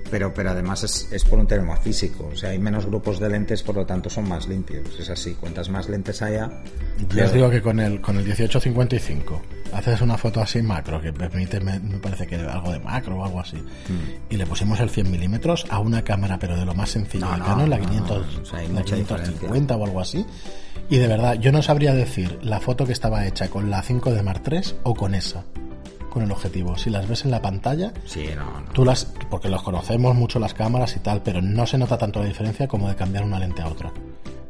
Pero, 0.09 0.33
pero 0.33 0.51
además 0.51 0.83
es, 0.83 1.11
es 1.11 1.25
por 1.25 1.37
un 1.39 1.47
tema 1.47 1.75
físico. 1.77 2.29
O 2.31 2.35
sea, 2.35 2.51
hay 2.51 2.59
menos 2.59 2.85
grupos 2.85 3.19
de 3.19 3.29
lentes, 3.29 3.61
por 3.63 3.75
lo 3.75 3.85
tanto 3.85 4.09
son 4.09 4.27
más 4.27 4.47
limpios. 4.47 4.97
Es 4.99 5.09
así. 5.09 5.33
Cuantas 5.35 5.69
más 5.69 5.89
lentes 5.89 6.21
haya... 6.21 6.49
Yo 7.15 7.25
os 7.25 7.33
digo 7.33 7.49
que 7.49 7.61
con 7.61 7.79
el, 7.79 7.99
con 8.01 8.15
el 8.17 8.23
1855 8.23 9.41
haces 9.73 10.01
una 10.01 10.17
foto 10.17 10.41
así 10.41 10.61
macro, 10.61 11.01
que 11.01 11.11
permite, 11.11 11.59
me, 11.59 11.79
me 11.79 11.97
parece 11.97 12.25
que 12.25 12.35
algo 12.37 12.71
de 12.71 12.79
macro 12.79 13.17
o 13.17 13.25
algo 13.25 13.39
así, 13.41 13.57
Mm. 13.57 14.33
y 14.33 14.37
le 14.37 14.45
pusimos 14.45 14.79
el 14.79 14.89
100 14.89 15.11
milímetros 15.11 15.65
a 15.69 15.79
una 15.79 16.03
cámara, 16.03 16.37
pero 16.39 16.55
de 16.57 16.65
lo 16.65 16.73
más 16.73 16.89
sencillo 16.89 17.25
No, 17.25 17.31
de 17.33 17.37
no, 17.39 17.45
Canon, 17.45 17.69
la 17.69 17.77
no, 17.77 17.85
500, 17.87 18.35
no, 18.35 18.41
o 18.41 18.45
sea, 18.45 18.59
hay 18.59 18.67
la 18.67 18.73
mucha 18.79 18.95
550 18.95 19.75
o 19.75 19.85
algo 19.85 19.99
así. 19.99 20.25
Y 20.89 20.97
de 20.97 21.07
verdad, 21.07 21.33
yo 21.35 21.51
no 21.51 21.61
sabría 21.61 21.93
decir 21.93 22.39
la 22.41 22.59
foto 22.61 22.85
que 22.85 22.93
estaba 22.93 23.25
hecha 23.27 23.49
con 23.49 23.69
la 23.69 23.81
5 23.81 24.13
de 24.13 24.23
Mark 24.23 24.41
III 24.49 24.61
o 24.83 24.93
con 24.95 25.13
esa, 25.15 25.43
con 26.17 26.23
el 26.25 26.31
objetivo. 26.31 26.75
Si 26.77 26.89
las 26.89 27.07
ves 27.07 27.25
en 27.25 27.31
la 27.31 27.41
pantalla, 27.43 27.93
Sí, 28.05 28.29
no, 28.35 28.61
no. 28.61 28.71
Tú 28.73 28.83
las, 28.83 29.05
porque 29.29 29.49
los 29.49 29.61
conocemos 29.61 30.15
mucho 30.15 30.39
las 30.39 30.55
cámaras 30.55 30.95
y 30.95 30.99
tal, 30.99 31.21
pero 31.21 31.43
no 31.43 31.67
se 31.67 31.77
nota 31.77 31.95
tanto 31.95 32.19
la 32.21 32.25
diferencia 32.25 32.67
como 32.67 32.89
de 32.89 32.95
cambiar 32.95 33.23
una 33.23 33.37
lente 33.37 33.61
a 33.61 33.67
otra, 33.67 33.91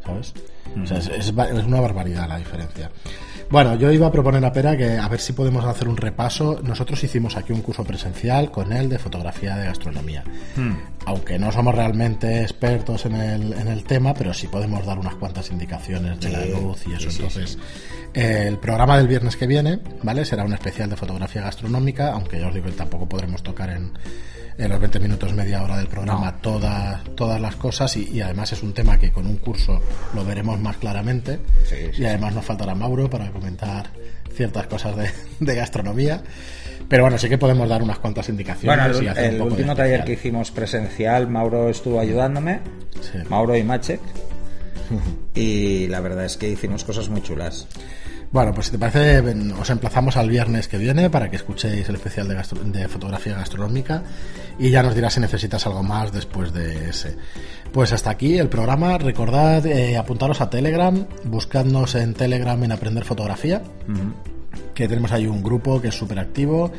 ¿sabes? 0.05 0.33
O 0.81 0.87
sea, 0.87 0.97
es, 0.97 1.07
es 1.07 1.27
es 1.27 1.65
una 1.65 1.81
barbaridad 1.81 2.29
la 2.29 2.37
diferencia. 2.37 2.89
Bueno, 3.49 3.75
yo 3.75 3.91
iba 3.91 4.07
a 4.07 4.11
proponer 4.11 4.43
a 4.43 4.51
Pera 4.51 4.75
que 4.75 4.97
a 4.97 5.07
ver 5.07 5.21
si 5.21 5.31
podemos 5.31 5.63
hacer 5.63 5.87
un 5.87 5.95
repaso. 5.95 6.59
Nosotros 6.63 7.01
hicimos 7.03 7.37
aquí 7.37 7.53
un 7.53 7.61
curso 7.61 7.83
presencial 7.85 8.51
con 8.51 8.73
él 8.73 8.89
de 8.89 8.99
fotografía 8.99 9.55
de 9.55 9.65
gastronomía. 9.65 10.23
Aunque 11.05 11.39
no 11.39 11.51
somos 11.51 11.73
realmente 11.73 12.41
expertos 12.41 13.05
en 13.05 13.15
el, 13.15 13.53
en 13.53 13.69
el 13.69 13.85
tema, 13.85 14.13
pero 14.13 14.33
sí 14.33 14.47
podemos 14.47 14.85
dar 14.85 14.99
unas 14.99 15.15
cuantas 15.15 15.49
indicaciones 15.49 16.19
de 16.19 16.29
la 16.29 16.45
luz 16.45 16.85
y 16.87 16.93
eso. 16.93 17.09
sí, 17.09 17.09
sí, 17.09 17.15
Entonces, 17.23 17.57
eh, 18.13 18.45
el 18.47 18.57
programa 18.57 18.97
del 18.97 19.07
viernes 19.07 19.37
que 19.37 19.47
viene, 19.47 19.79
¿vale? 20.03 20.25
Será 20.25 20.43
un 20.43 20.53
especial 20.53 20.89
de 20.89 20.97
fotografía 20.97 21.43
gastronómica, 21.43 22.11
aunque 22.11 22.41
ya 22.41 22.47
os 22.47 22.53
digo 22.53 22.65
que 22.65 22.73
tampoco 22.73 23.07
podremos 23.07 23.41
tocar 23.43 23.69
en, 23.69 23.93
en 24.57 24.69
los 24.69 24.79
20 24.79 24.99
minutos, 24.99 25.33
media 25.33 25.61
hora 25.63 25.77
del 25.77 25.87
programa 25.87 26.31
No. 26.31 26.37
todas, 26.41 27.03
todas 27.15 27.39
las 27.39 27.55
cosas 27.55 27.95
y, 27.97 28.09
y 28.11 28.21
además 28.21 28.51
es 28.53 28.63
un 28.63 28.73
tema 28.73 28.97
que 28.97 29.11
con 29.11 29.27
un 29.27 29.37
curso 29.37 29.79
lo 30.15 30.25
veremos 30.25 30.59
más 30.59 30.77
claramente 30.77 31.39
Sí, 31.65 31.75
sí, 31.93 32.01
y 32.01 32.05
además 32.05 32.33
nos 32.33 32.45
faltará 32.45 32.73
Mauro 32.75 33.09
para 33.09 33.29
comentar 33.31 33.91
ciertas 34.33 34.67
cosas 34.67 34.95
de, 34.95 35.09
de 35.39 35.55
gastronomía. 35.55 36.21
Pero 36.89 37.03
bueno, 37.03 37.17
sí 37.17 37.27
que 37.27 37.37
podemos 37.37 37.67
dar 37.67 37.81
unas 37.83 37.99
cuantas 37.99 38.29
indicaciones. 38.29 38.77
Bueno, 38.85 39.01
y 39.03 39.05
el, 39.05 39.09
hacer 39.09 39.25
un 39.25 39.31
el 39.33 39.37
poco 39.39 39.51
último 39.51 39.75
taller 39.75 40.03
que 40.05 40.13
hicimos 40.13 40.51
presencial, 40.51 41.27
Mauro 41.27 41.69
estuvo 41.69 41.99
ayudándome, 41.99 42.59
Sí. 43.01 43.17
Mauro 43.29 43.55
y 43.57 43.63
Machek, 43.63 43.99
y 45.35 45.87
la 45.87 45.99
verdad 45.99 46.25
es 46.25 46.37
que 46.37 46.49
hicimos 46.49 46.83
cosas 46.83 47.09
muy 47.09 47.21
chulas. 47.21 47.67
Bueno, 48.31 48.53
pues 48.53 48.67
si 48.67 48.73
te 48.73 48.77
parece, 48.79 49.19
os 49.59 49.69
emplazamos 49.69 50.17
al 50.17 50.29
viernes 50.29 50.67
que 50.67 50.77
viene 50.77 51.09
para 51.09 51.29
que 51.29 51.37
escuchéis 51.37 51.87
el 51.87 51.95
especial 51.95 52.27
de, 52.27 52.35
gastro- 52.35 52.61
de 52.63 52.87
fotografía 52.89 53.35
gastronómica 53.35 54.03
y 54.59 54.69
ya 54.69 54.83
nos 54.83 54.95
dirás 54.95 55.13
si 55.13 55.21
necesitas 55.21 55.65
algo 55.65 55.81
más 55.81 56.11
después 56.11 56.51
de 56.53 56.89
ese. 56.89 57.15
Pues 57.71 57.93
hasta 57.93 58.09
aquí 58.09 58.37
el 58.37 58.49
programa. 58.49 58.97
Recordad 58.97 59.65
eh, 59.65 59.97
apuntaros 59.97 60.41
a 60.41 60.49
Telegram, 60.49 61.05
buscadnos 61.23 61.95
en 61.95 62.13
Telegram 62.13 62.61
en 62.63 62.71
Aprender 62.73 63.05
Fotografía, 63.05 63.61
que 64.73 64.87
tenemos 64.87 65.11
ahí 65.13 65.25
un 65.25 65.41
grupo 65.41 65.81
que 65.81 65.87
es 65.87 65.95
súper 65.95 66.19
activo, 66.19 66.71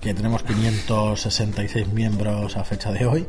que 0.00 0.14
tenemos 0.14 0.42
566 0.42 1.88
miembros 1.92 2.56
a 2.56 2.64
fecha 2.64 2.90
de 2.92 3.06
hoy 3.06 3.26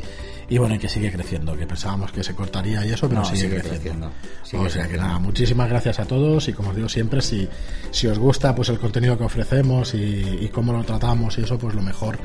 y 0.49 0.57
bueno, 0.57 0.75
y 0.75 0.79
que 0.79 0.89
sigue 0.89 1.11
creciendo, 1.11 1.55
que 1.57 1.65
pensábamos 1.65 2.11
que 2.11 2.23
se 2.23 2.33
cortaría 2.35 2.85
y 2.85 2.91
eso, 2.91 3.07
pero 3.07 3.21
No, 3.21 3.25
sigue, 3.25 3.41
sigue 3.41 3.61
creciendo. 3.61 4.09
creciendo, 4.09 4.11
sigue 4.43 4.63
o 4.63 4.69
sea 4.69 4.87
que 4.87 4.97
nada, 4.97 5.19
muchísimas 5.19 5.69
gracias 5.69 5.99
a 5.99 6.05
todos 6.05 6.47
y 6.47 6.53
como 6.53 6.69
os 6.69 6.75
digo 6.75 6.89
siempre, 6.89 7.21
si, 7.21 7.47
si 7.91 8.07
os 8.07 8.19
gusta 8.19 8.53
pues 8.55 8.69
el 8.69 8.79
contenido 8.79 9.17
que 9.17 9.23
ofrecemos 9.23 9.93
y, 9.93 10.37
y 10.41 10.49
cómo 10.49 10.73
lo 10.73 10.83
tratamos 10.83 11.37
y 11.37 11.41
eso, 11.41 11.57
pues 11.57 11.75
lo 11.75 11.81
mejor 11.81 12.17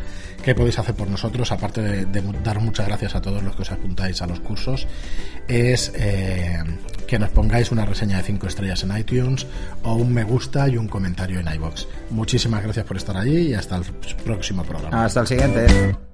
que 0.43 0.55
podéis 0.55 0.79
hacer 0.79 0.95
por 0.95 1.09
nosotros, 1.09 1.53
aparte 1.53 1.83
de, 1.83 2.23
dar 2.43 2.61
muchas 2.61 2.87
gracias 2.87 3.15
a 3.15 3.21
todos 3.21 3.43
los 3.43 3.55
que 3.57 3.63
os 3.63 3.71
apuntáis 3.73 4.23
a 4.23 4.27
los 4.27 4.41
cursos, 4.41 4.87
es 5.49 5.93
eh, 5.95 6.59
que 7.07 7.19
nos 7.19 7.31
pongáis 7.31 7.71
una 7.71 7.85
reseña 7.85 8.19
de 8.19 8.23
5 8.25 8.47
estrellas 8.47 8.83
en 8.83 8.97
iTunes 8.97 9.47
o 9.83 9.95
un 9.95 10.13
me 10.13 10.25
gusta 10.25 10.69
y 10.69 10.77
un 10.77 10.89
comentario 10.89 11.41
en 11.41 11.53
iBox. 11.55 11.87
Muchísimas 12.11 12.63
gracias 12.63 12.87
por 12.87 12.97
estar 12.97 13.17
allí 13.17 13.49
y 13.49 13.55
hasta 13.55 13.77
el 13.77 13.85
próximo 14.25 14.65
programa. 14.65 15.05
Hasta 15.05 15.21
el 15.21 15.27
siguiente. 15.27 16.10